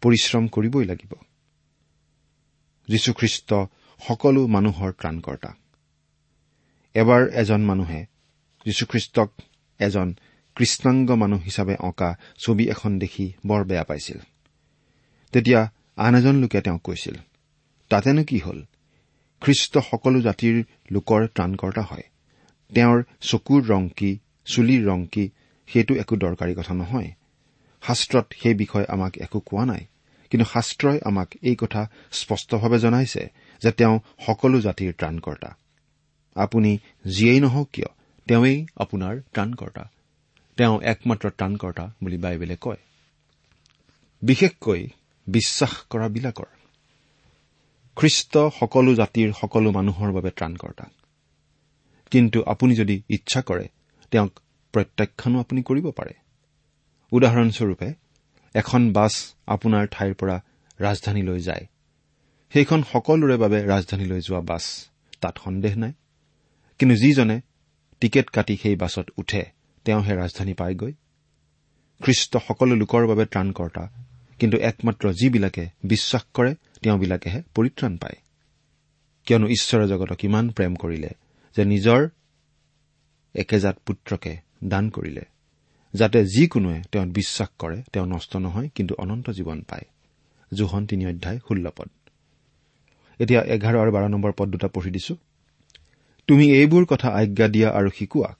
পৰিশ্ৰম 0.00 0.48
কৰিবই 0.48 0.84
লাগিব। 0.84 1.12
যীশুখ্ৰীষ্ট 2.88 3.54
সকলো 4.08 4.46
মানুহৰ 4.46 4.92
ত্ৰাণকৰ্তা। 4.92 5.54
এবাৰ 6.94 7.28
এজন 7.28 7.60
মানুহে 7.60 8.06
যীশুখ্ৰীষ্টক 8.64 9.30
এজন 9.78 10.14
কৃষ্ণাংগ 10.54 11.10
মানুহ 11.10 11.40
হিচাপে 11.42 11.76
অঁকা 11.80 12.16
ছবি 12.38 12.64
এখন 12.68 12.98
দেখি 12.98 13.32
বৰ 13.46 13.64
বেয়া 13.64 13.84
পাইছিল। 13.84 14.18
তেতিয়া 15.32 15.72
আন 15.96 16.14
এজন 16.14 16.34
লোকে 16.34 16.60
তেওঁক 16.60 16.82
কৈছিল 16.82 17.14
তাতেনো 17.88 18.24
কি 18.24 18.38
হ'ল? 18.38 18.64
খ্ৰীষ্ট 19.40 19.78
সকলো 19.78 20.20
জাতিৰ 20.20 20.64
লোকৰ 20.90 21.26
ত্ৰাণকৰ্তা 21.26 21.82
হয়। 21.82 22.02
তেওঁৰ 22.74 23.04
চকুৰ 23.20 23.64
ৰং 23.64 23.88
কি 23.88 24.18
চুলিৰ 24.44 24.86
ৰং 24.88 25.06
কি 25.12 25.30
সেইটো 25.66 25.94
একো 25.94 26.16
দৰকাৰী 26.16 26.54
কথা 26.54 26.74
নহয়। 26.74 27.10
শাস্ত্ৰত 27.86 28.26
সেই 28.42 28.54
বিষয়ে 28.54 28.86
আমাক 28.88 29.16
একো 29.16 29.40
কোৱা 29.40 29.64
নাই। 29.64 29.86
কিন্তু 30.30 30.44
শাস্ত্ৰই 30.44 30.98
আমাক 31.04 31.28
এই 31.42 31.56
কথা 31.56 31.90
স্পষ্টভাৱে 32.12 32.78
জনাইছে 32.78 33.30
যে 33.62 33.70
তেওঁ 33.72 34.00
সকলো 34.26 34.60
জাতিৰ 34.60 34.92
ত্ৰাণকৰ্তা। 34.92 35.56
আপুনি 36.34 36.78
যিয়েই 37.06 37.40
নহওক 37.40 37.68
কিয় 37.72 37.86
তেওঁৱেই 38.28 38.66
আপোনাৰ 38.76 39.20
ত্ৰাণকৰ্তা। 39.32 39.90
তেওঁ 40.56 40.80
একমাত্ৰ 40.82 41.30
ত্ৰাণকৰ্তা 41.30 41.92
বুলি 42.04 42.16
বাইবেলে 42.16 42.56
কয়। 42.60 42.76
বিশেষকৈ 44.22 44.88
বিশ্বাস 45.26 45.72
কৰাবিলাকৰ। 45.90 46.46
খ্ৰীষ্ট 47.96 48.38
সকলো 48.60 48.94
জাতিৰ 48.94 49.32
সকলো 49.40 49.70
মানুহৰ 49.70 50.12
বাবে 50.12 50.30
ত্ৰাণকৰ্তা। 50.30 50.84
কিন্তু 52.10 52.42
আপুনি 52.42 52.74
যদি 52.74 53.02
ইচ্ছা 53.08 53.42
কৰে 53.42 53.68
তেওঁক 54.10 54.40
প্ৰত্যাখ্যানো 54.72 55.40
আপুনি 55.40 55.62
কৰিব 55.62 55.90
পাৰে। 55.90 56.12
উদাহৰণস্বৰূপে 57.14 57.88
এখন 58.54 58.92
বাছ 58.92 59.14
আপোনাৰ 59.46 59.84
ঠাইৰ 59.90 60.14
পৰা 60.14 60.36
ৰাজধানীলৈ 60.80 61.40
যায়। 61.40 61.64
সেইখন 62.52 62.80
সকলোৰে 62.92 63.36
বাবে 63.36 63.58
ৰাজধানীলৈ 63.66 64.20
যোৱা 64.20 64.40
বাছ 64.40 64.64
তাত 65.20 65.34
সন্দেহ 65.44 65.72
নাই। 65.76 65.92
কিন্তু 66.78 66.94
যিজনে 66.96 67.40
টিকেট 68.00 68.26
কাটি 68.30 68.54
সেই 68.62 68.76
বাছত 68.76 69.06
উঠে 69.16 69.42
তেওঁহে 69.84 70.14
ৰাজধানী 70.14 70.54
পায়গৈ। 70.54 70.92
খ্ৰীষ্ট 72.02 72.36
সকলো 72.48 72.74
লোকৰ 72.74 73.06
বাবে 73.06 73.24
ত্ৰাণকৰ্তা 73.24 73.84
কিন্তু 74.38 74.56
একমাত্ৰ 74.58 75.12
যিবিলাকে 75.12 75.64
বিশ্বাস 75.84 76.22
কৰে 76.34 76.54
তেওঁবিলাকেহে 76.82 77.40
পৰিত্ৰাণ 77.54 77.96
পায়। 77.96 78.18
কিয়নো 79.26 79.46
ঈশ্বৰে 79.48 79.86
জগতক 79.88 80.24
ইমান 80.24 80.50
প্ৰেম 80.50 80.72
কৰিলে 80.74 81.10
যে 81.56 81.64
নিজৰ 81.64 82.00
একেজাত 83.34 83.76
পুত্ৰকে 83.86 84.32
দান 84.64 84.90
কৰিলে। 84.90 85.24
যাতে 85.94 86.24
যিকোনোৱে 86.24 86.82
তেওঁত 86.92 87.08
বিশ্বাস 87.08 87.48
কৰে 87.58 87.82
তেওঁ 87.92 88.06
নষ্ট 88.06 88.36
নহয় 88.36 88.68
কিন্তু 88.74 88.94
অনন্ত 88.94 89.30
জীৱন 89.30 89.62
পায়। 89.62 89.84
জোহন 90.52 90.86
তিনি 90.86 91.06
অধ্যায় 91.06 91.38
ষোল্ল 91.38 91.70
পদ। 91.76 91.88
এতিয়া 93.20 93.40
এঘাৰ 93.42 93.76
আৰু 93.76 93.92
বাৰ 93.92 94.08
নম্বৰ 94.08 94.32
পদ 94.32 94.48
দুটা 94.48 94.68
পঢ়ি 94.68 94.90
দিছো। 94.90 95.16
তুমি 96.28 96.52
এইবোৰ 96.52 96.84
কথা 96.84 97.08
আজ্ঞা 97.08 97.48
দিয়া 97.48 97.70
আৰু 97.70 97.90
শিকোৱা। 97.90 98.34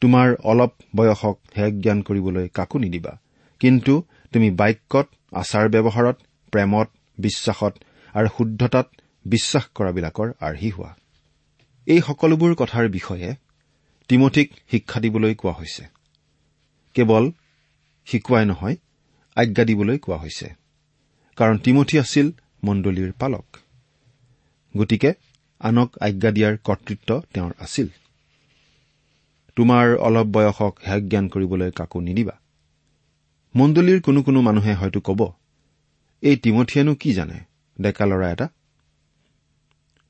তোমাৰ 0.00 0.34
অলপ 0.44 0.72
বয়সক 0.96 1.36
হেক 1.58 1.80
জ্ঞান 1.80 2.02
কৰিবলৈ 2.02 2.48
কাকো 2.48 2.78
নিদিবা। 2.78 3.18
কিন্তু 3.60 4.02
তুমি 4.32 4.50
বাক্যত 4.50 5.06
আচাৰ 5.32 5.68
ব্যৱহাৰত 5.68 6.16
প্ৰেমত 6.52 6.88
বিশ্বাসত 7.18 7.74
আৰু 8.14 8.28
শুদ্ধতাত 8.38 8.90
বিশ্বাস 9.24 9.64
কৰাবিলাকৰ 9.74 10.32
আৰ্হি 10.40 10.70
হোৱা। 10.70 10.96
এই 11.86 12.00
সকলোবোৰ 12.00 12.54
কথাৰ 12.54 12.88
বিষয়ে 12.88 13.34
তিমঠিক 14.08 14.52
শিক্ষা 14.70 15.00
দিবলৈ 15.00 15.34
কোৱা 15.34 15.52
হৈছে। 15.52 15.95
কেৱল 16.96 17.24
শিকোৱাই 18.06 18.44
নহয় 18.44 18.76
আজ্ঞা 19.36 19.64
দিবলৈ 19.64 19.98
কোৱা 19.98 20.16
হৈছে। 20.16 20.48
কাৰণ 21.36 21.56
তিমঠি 21.58 21.98
আছিল 21.98 22.30
মণ্ডলীৰ 22.64 23.12
পালক। 23.12 23.56
গতিকে 24.76 25.10
আনক 25.60 25.90
আজ্ঞা 26.00 26.30
দিয়াৰ 26.30 26.54
কৰ্তৃত্ব 26.64 27.10
তেওঁৰ 27.34 27.52
আছিল। 27.58 27.88
তোমাৰ 29.56 29.96
অলপ 29.96 30.26
বয়সক 30.26 30.78
হেক 30.88 31.02
জ্ঞান 31.08 31.28
কৰিবলৈ 31.28 31.70
কাকো 31.70 32.00
নিদিবা। 32.00 32.32
মণ্ডলীৰ 33.54 34.00
কোনো 34.00 34.22
কোনো 34.22 34.40
মানুহে 34.40 34.74
হয়তো 34.74 35.00
কব 35.00 35.20
এই 36.20 36.36
তিমঠিয়েনো 36.36 36.94
কি 36.94 37.12
জানে 37.12 37.38
ডেকা 37.80 38.06
ল'ৰা 38.06 38.32
এটা? 38.32 38.48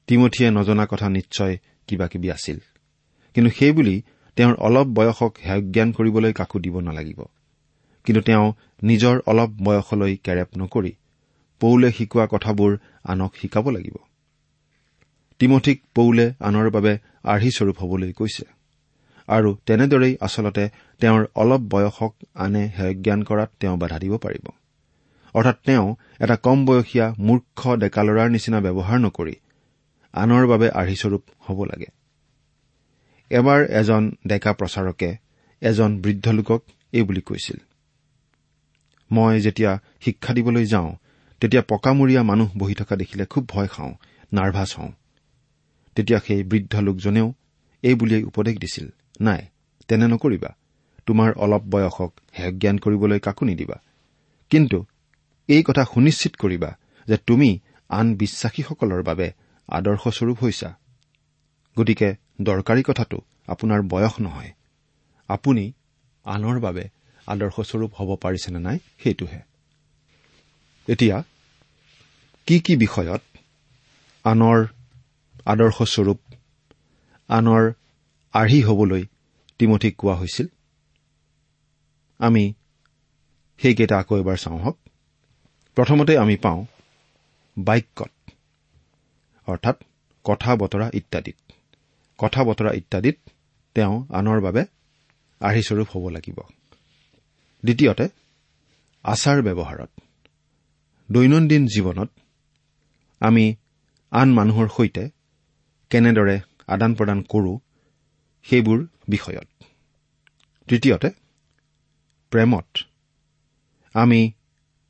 তিমঠিয়ে 0.07 0.51
নজনা 0.51 0.87
কথা 0.90 1.09
নিশ্চয় 1.09 1.59
কিবা 1.87 2.07
কিবি 2.09 2.31
আছিল। 2.31 2.59
কিন্তু 3.35 3.51
সেইবুলি 3.59 4.03
তেওঁৰ 4.37 4.55
অলপ 4.59 4.87
বয়সক 4.87 5.33
হেক 5.46 5.62
জ্ঞান 5.70 5.88
কৰিবলৈ 5.92 6.33
কাকো 6.33 6.59
দিব 6.59 6.75
নালাগিব। 6.81 7.20
কিন্তু 8.05 8.20
তেওঁ 8.22 8.46
নিজৰ 8.83 9.16
অলপ 9.27 9.51
বয়সলৈ 9.62 10.12
কেৰেপ 10.16 10.49
নকৰি 10.59 10.92
পৌলে 11.61 11.88
শিকোৱা 11.92 12.27
কথাবোৰ 12.27 12.72
আনক 13.05 13.33
শিকাব 13.40 13.66
লাগিব। 13.70 13.96
তিমঠিক 15.40 15.79
পৌলে 15.94 16.27
আনৰ 16.40 16.70
বাবে 16.70 16.92
আৰ্হিস্বৰূপ 17.25 17.77
হবলৈ 17.79 18.12
কৈছে। 18.12 18.44
আৰু 19.29 19.51
তেনেদৰেই 19.66 20.14
আচলতে 20.20 20.64
তেওঁৰ 21.01 21.22
অলপ 21.35 21.61
বয়সক 21.61 22.12
আনে 22.35 22.62
হেয়জ্ঞান 22.79 23.20
কৰাত 23.22 23.51
তেওঁ 23.61 23.77
বাধা 23.77 23.99
দিব 23.99 24.16
পাৰিব। 24.16 24.46
অৰ্থাৎ 25.35 25.57
তেওঁ 25.64 25.87
এটা 26.20 26.37
কম 26.37 26.59
বয়সীয়া 26.66 27.07
মূৰ্খ 27.18 27.61
ডেকা 27.77 28.03
ল'ৰাৰ 28.03 28.29
নিচিনা 28.31 28.59
ব্যৱহাৰ 28.61 28.99
নকৰি 28.99 29.35
আনৰ 30.14 30.46
বাবে 30.46 30.66
আৰ্হিস্বৰূপ 30.70 31.22
হ'ব 31.46 31.59
লাগে। 31.64 31.88
এবাৰ 33.31 33.61
এজন 33.71 34.03
ডেকা 34.27 34.53
প্ৰচাৰকে 34.53 35.17
এজন 35.61 36.01
বৃদ্ধ 36.01 36.29
লোকক 36.29 36.62
এই 36.93 37.03
বুলি 37.03 37.21
কৈছিল 37.21 37.59
মই 39.11 39.41
যেতিয়া 39.41 39.79
শিক্ষা 40.01 40.33
দিবলৈ 40.35 40.65
যাওঁ 40.65 40.97
তেতিয়া 41.41 41.62
পকামূৰীয়া 41.69 42.23
মানুহ 42.23 42.49
বহি 42.59 42.75
থকা 42.75 42.97
দেখিলে 42.97 43.25
খুব 43.27 43.49
ভয় 43.49 43.69
খাওঁ 43.69 43.93
নাৰ্ভাছ 44.33 44.79
হওঁ। 44.79 44.93
তেতিয়া 45.95 46.19
সেই 46.27 46.43
বৃদ্ধ 46.43 46.79
লোকজনেও 46.79 47.33
এই 47.83 47.95
বুলিয়েই 47.95 48.25
উপদেশ 48.25 48.59
দিছিল 48.59 48.87
নাই 49.21 49.47
তেনে 49.89 50.07
নকৰিবা। 50.07 50.51
তোমাৰ 51.07 51.33
অলপ 51.35 51.62
বয়সক 51.62 52.12
হেক 52.39 52.55
জ্ঞান 52.59 52.79
কৰিবলৈ 52.79 53.19
কাকো 53.19 53.45
নিদিবা। 53.45 53.77
কিন্তু 54.51 54.85
এই 55.49 55.62
কথা 55.62 55.85
সুনিশ্চিত 55.85 56.37
কৰিবা 56.37 56.71
যে 57.07 57.17
তুমি 57.17 57.59
আন 57.89 58.15
বিশ্বাসীসকলৰ 58.15 59.03
বাবে 59.03 59.33
আদৰ্শস্বৰূপ 59.69 60.39
হৈছা। 60.43 60.75
গতিকে 61.77 62.09
দৰকাৰী 62.38 62.83
কথাটো 62.83 63.18
আপোনাৰ 63.49 63.83
বয়স 63.83 64.14
নহয়। 64.20 64.53
আপুনি 65.29 65.72
আনৰ 66.27 66.61
বাবে 66.61 66.85
আদৰ্শস্বৰূপ 67.27 67.90
হ'ব 67.99 68.11
পাৰিছেনে 68.16 68.59
নাই 68.59 68.79
সেইটোহে। 69.05 69.40
এতিয়া 70.88 71.16
কি 72.46 72.61
কি 72.61 72.77
বিষয়ত 72.77 73.22
আনৰ 74.25 74.59
আদৰ্শস্বৰূপ 75.46 76.18
আনৰ 77.29 77.72
আৰ্হি 78.35 78.61
হ'বলৈ 78.62 79.03
তিমঠিক 79.59 79.96
কোৱা 79.96 80.14
হৈছিল? 80.14 80.46
আমি 82.20 82.44
সেইকেইটা 83.61 83.99
আকৌ 83.99 84.14
এবাৰ 84.18 84.37
চাওঁ 84.37 84.59
হওক। 84.59 84.77
প্ৰথমতে 85.77 86.18
আমি 86.18 86.37
পাওঁ 86.37 86.61
বাক্যত 87.57 88.12
অৰ্থাৎ 89.49 89.77
কথা 90.25 90.57
বতৰা 90.57 90.90
ইত্যাদিত। 90.94 91.56
কথা 92.18 92.44
বতৰা 92.44 92.70
ইত্যাদিত 92.72 93.16
তেওঁ 93.74 93.94
আনৰ 94.14 94.40
বাবে 94.40 94.62
আৰ্হিস্বৰূপ 95.40 95.88
হ'ব 95.94 96.05
লাগিব। 96.09 96.38
দ্বিতীয়তে 97.64 98.09
আচাৰ 99.05 99.42
ব্যৱহাৰত। 99.42 99.90
দৈনন্দিন 101.12 101.66
জীৱনত 101.66 102.11
আমি 103.20 103.55
আন 104.11 104.29
মানুহৰ 104.33 104.68
সৈতে 104.76 105.09
কেনেদৰে 105.90 106.40
আদান 106.66 106.94
প্ৰদান 106.94 107.22
কৰোঁ 107.22 107.59
সেইবোৰ 108.44 108.87
বিষয়ত। 109.09 109.48
তৃতীয়তে 110.68 111.09
প্ৰেমত 112.31 112.68
আমি 113.94 114.20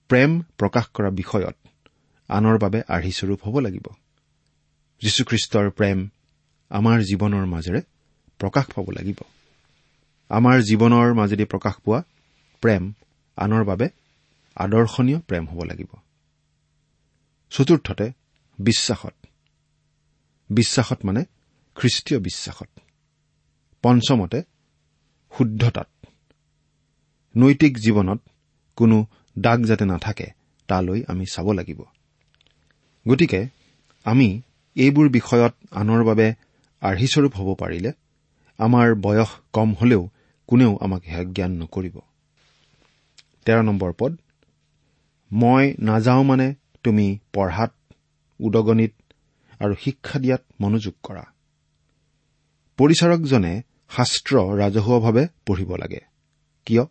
প্ৰেম 0.09 0.41
প্ৰকাশ 0.59 0.87
কৰা 0.95 1.11
বিষয়ত 1.11 1.57
আনৰ 2.29 2.59
বাবে 2.59 2.79
আৰ্হিস্বৰূপ 2.89 3.41
হ'ব 3.47 3.59
লাগিব। 3.59 3.87
যীশুখ্ৰীষ্টৰ 5.03 5.71
প্ৰেম 5.71 5.99
আমাৰ 6.71 7.01
জীৱনৰ 7.01 7.47
মাজেৰে 7.47 7.81
প্ৰকাশ 8.39 8.67
পাব 8.67 8.91
লাগিব। 8.91 9.23
আমাৰ 10.29 10.61
জীৱনৰ 10.61 11.15
মাজেদি 11.15 11.45
প্ৰকাশ 11.45 11.75
পোৱা 11.85 12.03
প্ৰেম 12.61 12.93
আনৰ 13.37 13.65
বাবে 13.65 13.89
আদৰ্শনীয় 14.55 15.19
প্ৰেম 15.19 15.47
হ'ব 15.47 15.63
লাগিব। 15.63 15.97
চতুৰ্থতে 17.51 18.13
বিশ্বাসত। 18.59 19.27
বিশ্বাসত 20.51 20.99
মানে 21.05 21.25
খ্ৰীষ্টীয় 21.75 22.21
বিশ্বাসত। 22.21 22.69
পঞ্চমতে 23.83 24.43
শুদ্ধতাত। 25.39 26.07
নৈতিক 27.37 27.79
জীৱনত 27.79 28.21
কোনো 28.77 29.07
দাগ 29.39 29.65
যাতে 29.65 29.85
নাথাকে 29.85 30.27
তালৈ 30.67 31.03
আমি 31.09 31.25
চাব 31.33 31.53
লাগিব। 31.53 31.83
গতিকে 33.09 33.49
আমি 34.05 34.43
এইবোৰ 34.75 35.09
বিষয়ত 35.09 35.55
আনৰ 35.71 36.05
বাবে 36.05 36.35
আৰ্হিস্বৰূপ 36.83 37.33
হ'ব 37.35 37.55
পাৰিলে 37.55 37.93
আমাৰ 38.59 38.95
বয়স 38.95 39.29
কম 39.53 39.75
হলেও 39.75 40.09
কোনেও 40.47 40.79
আমাক 40.81 41.03
সেয়া 41.05 41.25
জ্ঞান 41.25 41.53
নকৰিব। 41.53 41.99
তেৰ 43.45 43.63
নম্বৰ 43.63 43.93
পদ 43.99 44.17
মই 45.33 45.75
নাযাওঁ 45.79 46.23
মানে 46.23 46.55
তুমি 46.83 47.19
পঢ়াত 47.33 47.73
উদগনিত 48.41 48.93
আৰু 49.61 49.75
শিক্ষা 49.81 50.19
দিয়াত 50.19 50.43
মনোযোগ 50.61 50.95
কৰা। 51.03 51.25
পৰিচাৰকজনে 52.77 53.63
শাস্ত্ৰ 53.91 54.37
ৰাজহুৱাভাৱে 54.37 55.29
পঢ়িব 55.47 55.77
লাগে। 55.77 56.01
কিয়? 56.65 56.85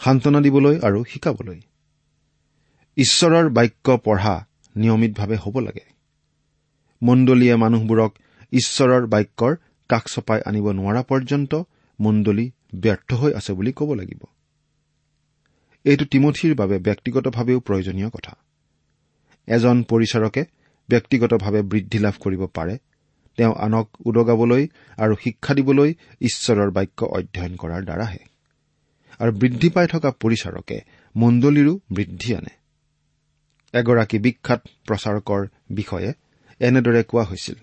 সান্তনা 0.00 0.40
দিবলৈ 0.40 0.78
আৰু 0.78 1.04
শিকাবলৈ। 1.04 1.60
ঈশ্বৰৰ 2.96 3.48
বাক্য 3.48 3.98
পঢ়া 4.04 4.46
নিয়মিতভাৱে 4.76 5.36
হ'ব 5.36 5.58
লাগে। 5.58 5.84
মণ্ডলীয়ে 7.02 7.56
মানুহবোৰক 7.56 8.18
ঈশ্বৰৰ 8.52 9.06
বাক্যৰ 9.06 9.56
কাষ 9.88 10.04
চপাই 10.14 10.40
আনিব 10.46 10.66
নোৱাৰা 10.70 11.02
পৰ্যন্ত 11.02 11.52
মণ্ডলী 12.00 12.50
ব্যৰ্থ 12.74 13.14
হৈ 13.14 13.32
আছে 13.32 13.52
বুলি 13.52 13.72
ক'ব 13.72 13.94
লাগিব। 13.94 14.22
এইটো 15.84 16.04
তিমঠিৰ 16.04 16.54
বাবে 16.54 16.78
ব্যক্তিগতভাৱেও 16.78 17.60
প্ৰয়োজনীয় 17.60 18.10
কথা। 18.10 18.36
এজন 19.48 19.82
পৰিচাৰকে 19.82 20.42
ব্যক্তিগতভাৱে 20.88 21.62
বৃদ্ধি 21.62 21.98
লাভ 21.98 22.14
কৰিব 22.20 22.46
পাৰে। 22.46 22.78
তেওঁ 23.36 23.54
আনক 23.54 23.88
উদগাবলৈ 24.06 24.68
আৰু 24.98 25.14
শিক্ষা 25.24 25.54
দিবলৈ 25.54 25.94
ঈশ্বৰৰ 26.20 26.70
বাক্য 26.70 27.04
অধ্যয়ন 27.04 27.56
কৰাৰ 27.56 27.82
দ্বাৰাহে। 27.84 28.22
আৰু 29.20 29.32
বৃদ্ধি 29.32 29.68
পাই 29.68 29.86
থকা 29.86 30.10
পৰিচাৰকে 30.10 30.76
মণ্ডলীৰো 31.16 31.80
বৃদ্ধি 31.96 32.34
আনে। 32.34 32.52
এগৰাকী 33.74 34.18
বিখ্যাত 34.18 34.60
প্ৰচাৰকৰ 34.86 35.46
বিষয়ে 35.70 36.14
এনেদৰে 36.60 37.02
কোৱা 37.02 37.24
হৈছিল। 37.24 37.54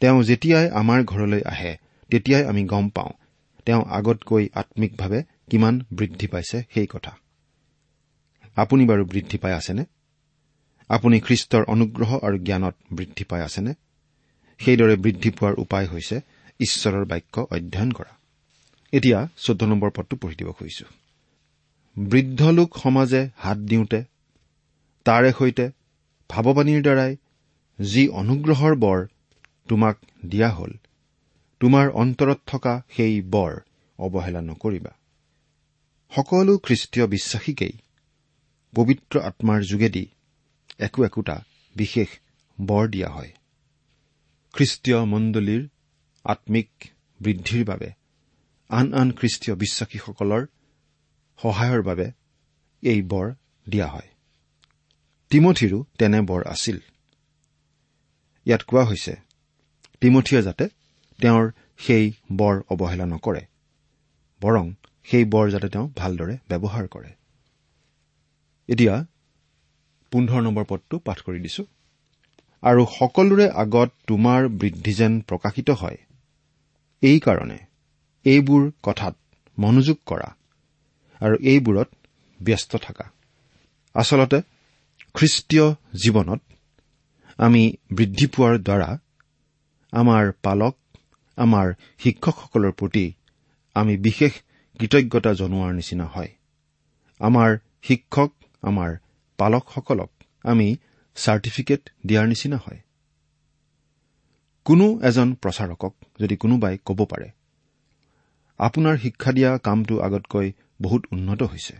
তেওঁ 0.00 0.22
যেতিয়াই 0.22 0.66
আমাৰ 0.70 1.04
ঘৰলৈ 1.04 1.42
আহে 1.44 1.72
তেতিয়াই 2.10 2.44
আমি 2.44 2.64
গম 2.64 2.88
পাওঁ। 2.88 3.12
তেওঁ 3.66 3.82
আগতকৈ 3.88 4.48
আম্মিকভাৱে 4.54 5.22
কিমান 5.50 5.74
বৃদ্ধি 5.92 6.26
পাইছে 6.26 6.58
সেই 6.74 6.86
কথা। 6.86 7.12
আপুনি 8.56 8.86
বাৰু 8.86 9.04
বৃদ্ধি 9.04 9.38
পাই 9.38 9.52
আছেনে? 9.52 9.84
আপুনি 10.90 11.20
খ্ৰীষ্টৰ 11.20 11.62
অনুগ্ৰহ 11.64 12.10
আৰু 12.22 12.36
জ্ঞানত 12.38 12.74
বৃদ্ধি 12.92 13.24
পাই 13.24 13.40
আছেনে? 13.40 13.72
সেইদৰে 14.60 14.96
বৃদ্ধি 14.96 15.30
পোৱাৰ 15.30 15.54
উপায় 15.54 15.86
হৈছে 15.86 16.16
ঈশ্বৰৰ 16.60 17.04
বাক্য 17.04 17.46
অধ্যয়ন 17.50 17.90
কৰা। 17.92 18.12
এতিয়া 18.92 19.18
চৈধ্য 19.36 19.64
নম্বৰ 19.64 19.90
পদটো 19.90 20.16
পঢ়ি 20.16 20.34
দিব 20.34 20.48
খুজিছো। 20.52 20.86
বৃদ্ধ 21.96 22.40
লোক 22.42 22.68
সমাজে 22.82 23.22
হাত 23.36 23.58
দিওঁতে 23.58 24.00
তাৰে 25.06 25.30
সৈতে 25.32 25.64
ভাৱবাণীৰ 26.30 26.82
দ্বাৰাই 26.82 27.16
যি 27.78 28.02
অনুগ্ৰহৰ 28.08 28.74
বৰ 28.74 28.98
তোমাক 29.68 29.98
দিয়া 30.26 30.50
হ'ল। 30.50 30.72
তোমাৰ 31.60 31.88
অন্তৰত 31.88 32.38
থকা 32.46 32.82
সেই 32.96 33.20
বৰ 33.20 33.60
অৱহেলা 33.98 34.40
নকৰিবা। 34.40 34.90
সকলো 36.16 36.58
খ্ৰীষ্টীয় 36.58 37.06
বিশ্বাসীকেই 37.06 37.72
পবিত্ৰ 38.76 39.20
আত্মাৰ 39.20 39.62
যোগেদি 39.62 40.06
একো 40.78 41.04
একোটা 41.04 41.44
বিশেষ 41.76 42.08
বৰ 42.60 42.88
দিয়া 42.88 43.08
হয়। 43.08 43.32
খ্ৰীষ্টীয় 44.52 45.04
মণ্ডলীৰ 45.04 45.68
আম্মিক 46.24 46.70
বৃদ্ধিৰ 47.20 47.64
বাবে 47.64 47.90
আন 48.68 48.92
আন 48.92 49.12
খ্ৰীষ্টীয় 49.12 49.56
বিশ্বাসীসকলৰ 49.56 50.46
সহায়ৰ 51.42 51.82
বাবে 51.82 52.12
এই 52.82 53.02
বৰ 53.02 53.34
দিয়া 53.68 53.86
হয়। 53.86 54.08
তিমঠিৰো 55.30 55.84
তেনে 55.98 56.20
বৰ 56.20 56.46
আছিল। 56.46 56.78
ইয়াত 58.44 58.62
কোৱা 58.62 58.84
হৈছে 58.84 59.29
তিমঠিয়ে 60.02 60.42
যাতে 60.42 60.64
তেওঁৰ 61.18 61.44
সেই 61.78 62.04
বৰ 62.32 62.54
অৱহেলা 62.70 63.06
নকৰে 63.06 63.42
বৰং 64.40 64.64
সেই 65.08 65.24
বৰ 65.24 65.46
যাতে 65.50 65.68
তেওঁ 65.68 65.86
ভালদৰে 65.96 66.34
ব্যৱহাৰ 66.48 66.86
কৰে। 66.88 67.10
এতিয়া 68.68 68.94
পোন্ধৰ 70.12 70.40
নম্বৰ 70.42 70.64
পদটো 70.64 70.98
পাঠ 70.98 71.18
কৰি 71.20 71.40
দিছো। 71.40 71.62
আৰু 72.62 72.82
সকলোৰে 72.98 73.46
আগত 73.62 73.90
তোমাৰ 74.06 74.48
বৃদ্ধি 74.60 74.92
যেন 74.92 75.12
প্ৰকাশিত 75.20 75.68
হয় 75.70 75.98
এইকাৰণে 77.02 77.58
এইবোৰ 78.24 78.62
কথাত 78.82 79.14
মনোযোগ 79.58 79.98
কৰা 80.06 80.28
আৰু 81.20 81.36
এইবোৰত 81.42 81.88
ব্যস্ত 82.40 82.72
থাকা। 82.76 83.06
আচলতে 83.94 84.38
খ্ৰীষ্টীয় 85.14 85.66
জীৱনত 86.02 86.40
আমি 87.38 87.62
বৃদ্ধি 87.92 88.26
পোৱাৰ 88.26 88.56
দ্বাৰা 88.58 88.88
আমাৰ 89.92 90.32
পালক 90.42 90.76
আমাৰ 91.38 91.72
শিক্ষকসকলৰ 91.98 92.72
প্ৰতি 92.72 93.06
আমি 93.74 93.96
বিশেষ 93.96 94.32
কৃতজ্ঞতা 94.80 95.32
জনোৱাৰ 95.32 95.72
নিচিনা 95.74 96.06
হয়। 96.06 96.30
আমাৰ 97.20 97.58
শিক্ষক 97.82 98.30
আমাৰ 98.62 98.96
পালকসকলক 99.38 100.10
আমি 100.44 100.76
চাৰ্টিফিকেট 101.16 101.90
দিয়াৰ 102.06 102.26
নিচিনা 102.26 102.56
হয়। 102.56 102.80
কোনো 104.64 105.00
এজন 105.02 105.34
প্ৰচাৰকক 105.34 105.92
যদি 106.20 106.36
কোনোবাই 106.36 106.78
ক'ব 106.84 107.04
পাৰে 107.04 107.28
আপোনাৰ 108.58 108.96
শিক্ষা 108.96 109.32
দিয়া 109.32 109.58
কামটো 109.58 110.00
আগতকৈ 110.00 110.52
বহুত 110.82 111.06
উন্নত 111.12 111.42
হৈছে। 111.42 111.76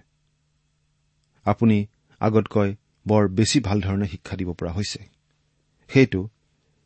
আপুনি 1.46 1.86
আগতকৈ 2.20 2.74
বৰ 3.06 3.28
বেছি 3.28 3.60
ভাল 3.60 3.80
ধৰণে 3.80 4.06
শিক্ষা 4.06 4.36
দিব 4.36 4.52
পৰা 4.52 4.72
হৈছে। 4.72 5.00
সেইটো 5.90 6.28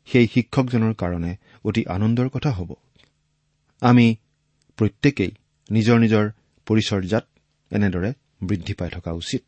সেই 0.07 0.27
শিক্ষকজনৰ 0.27 0.93
কাৰণে 0.93 1.35
অতি 1.63 1.85
আনন্দৰ 1.85 2.29
কথা 2.29 2.51
হ'ব। 2.51 2.73
আমি 3.81 4.15
প্ৰত্যেকেই 4.77 5.31
নিজৰ 5.71 5.99
নিজৰ 5.99 6.25
পৰিচৰ্যাত 6.67 7.25
এনেদৰে 7.71 8.13
বৃদ্ধি 8.43 8.73
পাই 8.73 8.89
থকা 8.89 9.11
উচিত। 9.11 9.43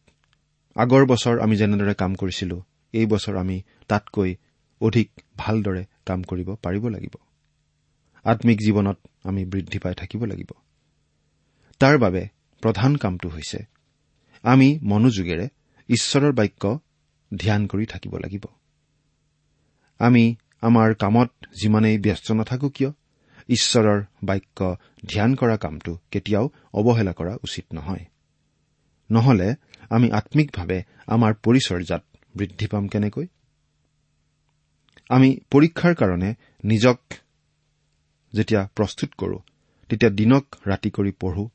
আগৰ 0.76 1.06
বছৰ 1.06 1.40
আমি 1.40 1.56
যেনেদৰে 1.58 1.94
কাম 1.94 2.16
কৰিছিলো 2.16 2.64
এই 2.94 3.06
বছৰ 3.06 3.36
আমি 3.38 3.62
তাতকৈ 3.88 4.36
অধিক 4.82 5.10
ভালদৰে 5.38 5.86
কাম 6.06 6.24
কৰিব 6.24 6.56
পাৰিব 6.56 6.88
লাগিব। 6.88 7.16
আম্মিক 8.26 8.60
জীৱনত 8.62 8.98
আমি 9.24 9.46
বৃদ্ধি 9.46 9.80
পাই 9.80 9.94
থাকিব 9.94 10.26
লাগিব। 10.26 10.52
তাৰ 11.80 11.98
বাবে 11.98 12.28
প্ৰধান 12.62 12.96
কামটো 12.96 13.30
হৈছে 13.30 13.60
আমি 14.44 14.80
মনোযোগেৰে 14.84 15.48
ঈশ্বৰৰ 15.90 16.32
বাক্য 16.32 16.80
ধ্যান 17.38 17.68
কৰি 17.68 17.86
থাকিব 17.86 18.18
লাগিব। 18.18 18.46
আমি 20.00 20.36
আমাৰ 20.62 20.94
কামত 20.94 21.32
যিমানেই 21.62 21.98
ব্যস্ত 21.98 22.32
নাথাকো 22.32 22.70
কিয়? 22.70 22.92
ঈশ্বৰৰ 23.50 24.04
বাক্য 24.24 24.76
ধ্যান 25.14 25.36
কৰা 25.36 25.58
কামটো 25.58 25.98
কেতিয়াও 26.12 26.50
অৱহেলা 26.74 27.14
কৰা 27.14 27.36
উচিত 27.36 27.66
নহয়। 27.74 28.06
নহলে 29.12 29.56
আমি 29.90 30.12
আম্মিকভাৱে 30.12 30.84
আমাৰ 31.08 31.34
পৰিচৰ্যাত 31.34 32.04
বৃদ্ধি 32.36 32.68
পাম 32.68 32.88
কেনেকৈ? 32.88 33.28
আমি 35.10 35.40
পৰীক্ষাৰ 35.52 35.96
কাৰণে 35.96 36.36
নিজক 36.64 36.98
যেতিয়া 38.34 38.70
প্ৰস্তুত 38.76 39.10
কৰোঁ 39.18 39.40
তেতিয়া 39.90 40.12
দিনক 40.12 40.56
ৰাতি 40.68 40.90
কৰি 40.90 41.12
পঢ়ো 41.12 41.50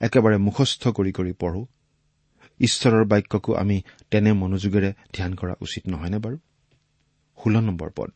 একেবাৰে 0.00 0.36
মুখস্থ 0.36 0.88
কৰি 0.88 1.12
কৰি 1.12 1.32
পঢ়ো। 1.32 1.66
ঈশ্বৰৰ 2.60 3.04
বাক্যকো 3.04 3.54
আমি 3.54 3.82
তেনে 4.10 4.32
মনোযোগেৰে 4.32 4.92
ধ্যান 5.14 5.34
কৰা 5.34 5.54
উচিত 5.60 5.88
নহয়নে 5.88 6.18
বাৰু? 6.18 6.38
ষোল্ল 7.44 7.60
নম্বৰ 7.60 7.90
পদ। 7.96 8.10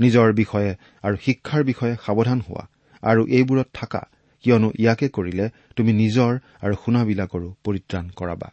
নিজৰ 0.00 0.32
বিষয়ে 0.32 0.70
আৰু 1.02 1.16
শিক্ষাৰ 1.16 1.64
বিষয়ে 1.64 1.94
সাৱধান 2.06 2.40
হোৱা 2.40 2.64
আৰু 3.02 3.26
এইবোৰত 3.26 3.68
থাকা 3.74 4.00
কিয়নো 4.44 4.68
ইয়াকে 4.78 5.08
কৰিলে 5.08 5.48
তুমি 5.76 5.92
নিজৰ 5.92 6.38
আৰু 6.60 6.74
শুনাবিলাকৰো 6.84 7.54
পৰিত্ৰাণ 7.64 8.08
কৰাবা। 8.08 8.48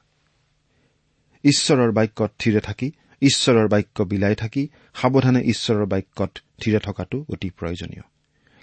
ঈশ্বৰৰ 1.43 1.91
বাক্যত 1.91 2.31
থিৰে 2.39 2.59
থাকি 2.59 2.91
ঈশ্বৰৰ 3.21 3.67
বাক্য 3.67 4.03
বিলাই 4.03 4.35
থাকি 4.35 4.67
সাৱধানে 4.93 5.41
ঈশ্বৰৰ 5.41 5.85
বাক্যত 5.85 6.31
থিৰে 6.61 6.79
থকাটো 6.79 7.25
অতি 7.29 7.49
প্ৰয়োজনীয়। 7.49 8.03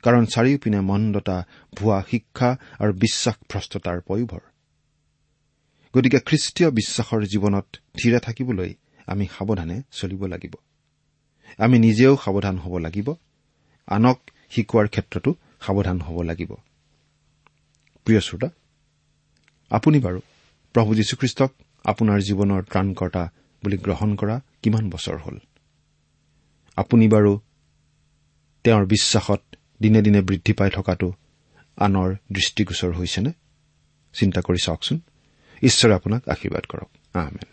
কাৰণ 0.02 0.24
চাৰিওপিনে 0.26 0.80
মন্দতা 0.80 1.44
ভুৱা 1.74 2.02
শিক্ষা 2.10 2.50
আৰু 2.78 2.92
বিশ্বাসভ্ৰষ্টতাৰ 2.92 4.00
পয়োভৰ। 4.00 4.40
গতিকে 5.94 6.18
খ্ৰীষ্টীয় 6.18 6.70
বিশ্বাসৰ 6.70 7.22
জীৱনত 7.22 7.66
থিৰে 8.02 8.18
থাকিবলৈ 8.18 8.74
আমি 9.06 9.26
সাৱধানে 9.38 9.82
চলিব 9.90 10.26
লাগিব। 10.26 10.54
আমি 11.58 11.78
নিজেও 11.78 12.16
সাৱধান 12.24 12.58
হ'ব 12.58 12.78
লাগিব। 12.78 13.14
আনক 13.86 14.20
শিকোৱাৰ 14.50 14.88
ক্ষেত্ৰতো 14.88 15.34
সাৱধান 15.60 16.00
হ'ব 16.00 16.22
লাগিব। 16.22 16.52
প্ৰিয় 18.04 18.20
শ্ৰোতা 18.20 18.48
আপুনি 19.70 20.00
বাৰু 20.00 20.20
প্ৰভু 20.72 20.94
যীশুখ্ৰীষ্টক 20.94 21.52
আপোনাৰ 21.84 22.20
জীৱনৰ 22.20 22.62
ত্ৰাণকৰ্তা 22.62 23.30
বুলি 23.64 23.78
গ্ৰহণ 23.78 24.16
কৰা 24.16 24.40
কিমান 24.62 24.90
বছৰ 24.90 25.16
হ'ল? 25.16 25.38
আপুনি 26.76 27.08
বাৰু 27.08 27.40
তেওঁৰ 28.64 28.86
বিশ্বাসত 28.86 29.42
দিনে 29.82 30.02
দিনে 30.02 30.20
বৃদ্ধি 30.20 30.52
পাই 30.52 30.70
থকাটো 30.70 31.12
আনৰ 31.76 32.14
দৃষ্টিগোচৰ 32.32 32.92
হৈছেনে? 32.92 33.32
চিন্তা 34.12 34.40
কৰি 34.40 34.64
চাওকচোন। 34.64 35.00
ঈশ্বৰে 35.62 35.94
আপোনাক 35.94 36.28
আশীৰ্বাদ 36.28 36.64
কৰক। 36.64 37.16
আহমেন 37.16 37.52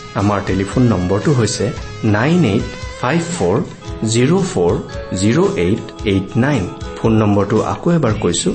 আমাৰ 0.19 0.39
টেলিফোন 0.47 0.83
নম্বৰটো 0.93 1.31
হৈছে 1.39 1.65
nine 2.15 2.39
eight 2.53 2.65
five 3.01 3.21
four 3.35 3.57
zero' 4.13 4.43
four 4.51 4.73
zero' 5.21 5.49
eight 5.65 5.83
eight 6.11 6.27
nine. 6.45 6.63
Phone 6.97 7.11
নম্বৰটো 7.21 7.57
আকৌ 7.73 7.87
এবাৰ 7.97 8.13
কৈছো 8.23 8.49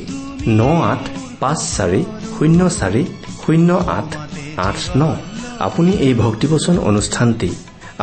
ন 0.58 0.60
আঠ 0.92 1.02
পাঁচ 1.40 1.58
চাৰি 1.76 2.00
শূন্য 2.34 2.60
চাৰি 2.78 3.02
শূন্য 3.42 3.70
আঠ 3.98 4.08
আঠ 4.68 4.78
ন। 5.00 5.02
আপুনি 5.66 5.92
এই 6.06 6.14
ভক্তিবচন 6.24 6.76
অনুষ্ঠানটি 6.90 7.50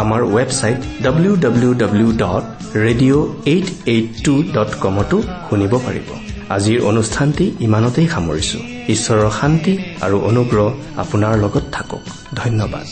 আমাৰ 0.01 0.21
website 0.35 0.79
W 1.05 1.33
W 1.43 1.71
W 1.81 2.09
dot 2.23 2.43
radio' 2.85 3.23
eight 3.53 3.67
eight 3.93 4.07
two 4.25 4.33
dot 4.55 4.71
কমতো 4.83 5.17
শুনিব 5.47 5.73
পাৰিব। 5.85 6.07
আজিৰ 6.55 6.79
অনুষ্ঠানটি 6.91 7.45
ইমানতেই 7.67 8.07
সামৰিছো। 8.13 8.59
ঈশ্বৰৰ 8.87 9.31
শান্তি 9.41 9.77
আৰু 10.01 10.19
অনুগ্ৰহ 10.19 10.73
আপোনাৰ 10.97 11.37
লগত 11.37 11.61
থাকক। 11.71 11.99
ধন্যবাদ। 12.33 12.87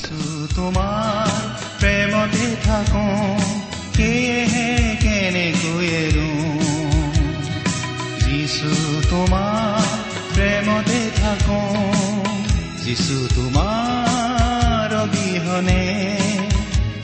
যিছু 12.83 13.27
তোমাৰ 13.35 14.95
অবিহনে 14.95 16.17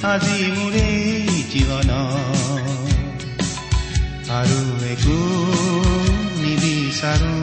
আজি 0.04 0.52
মোৰে 0.52 0.88
জীৱন। 1.54 1.90
আৰু 4.30 4.86
একো 4.86 5.20
নিবিচাৰো 6.38 7.37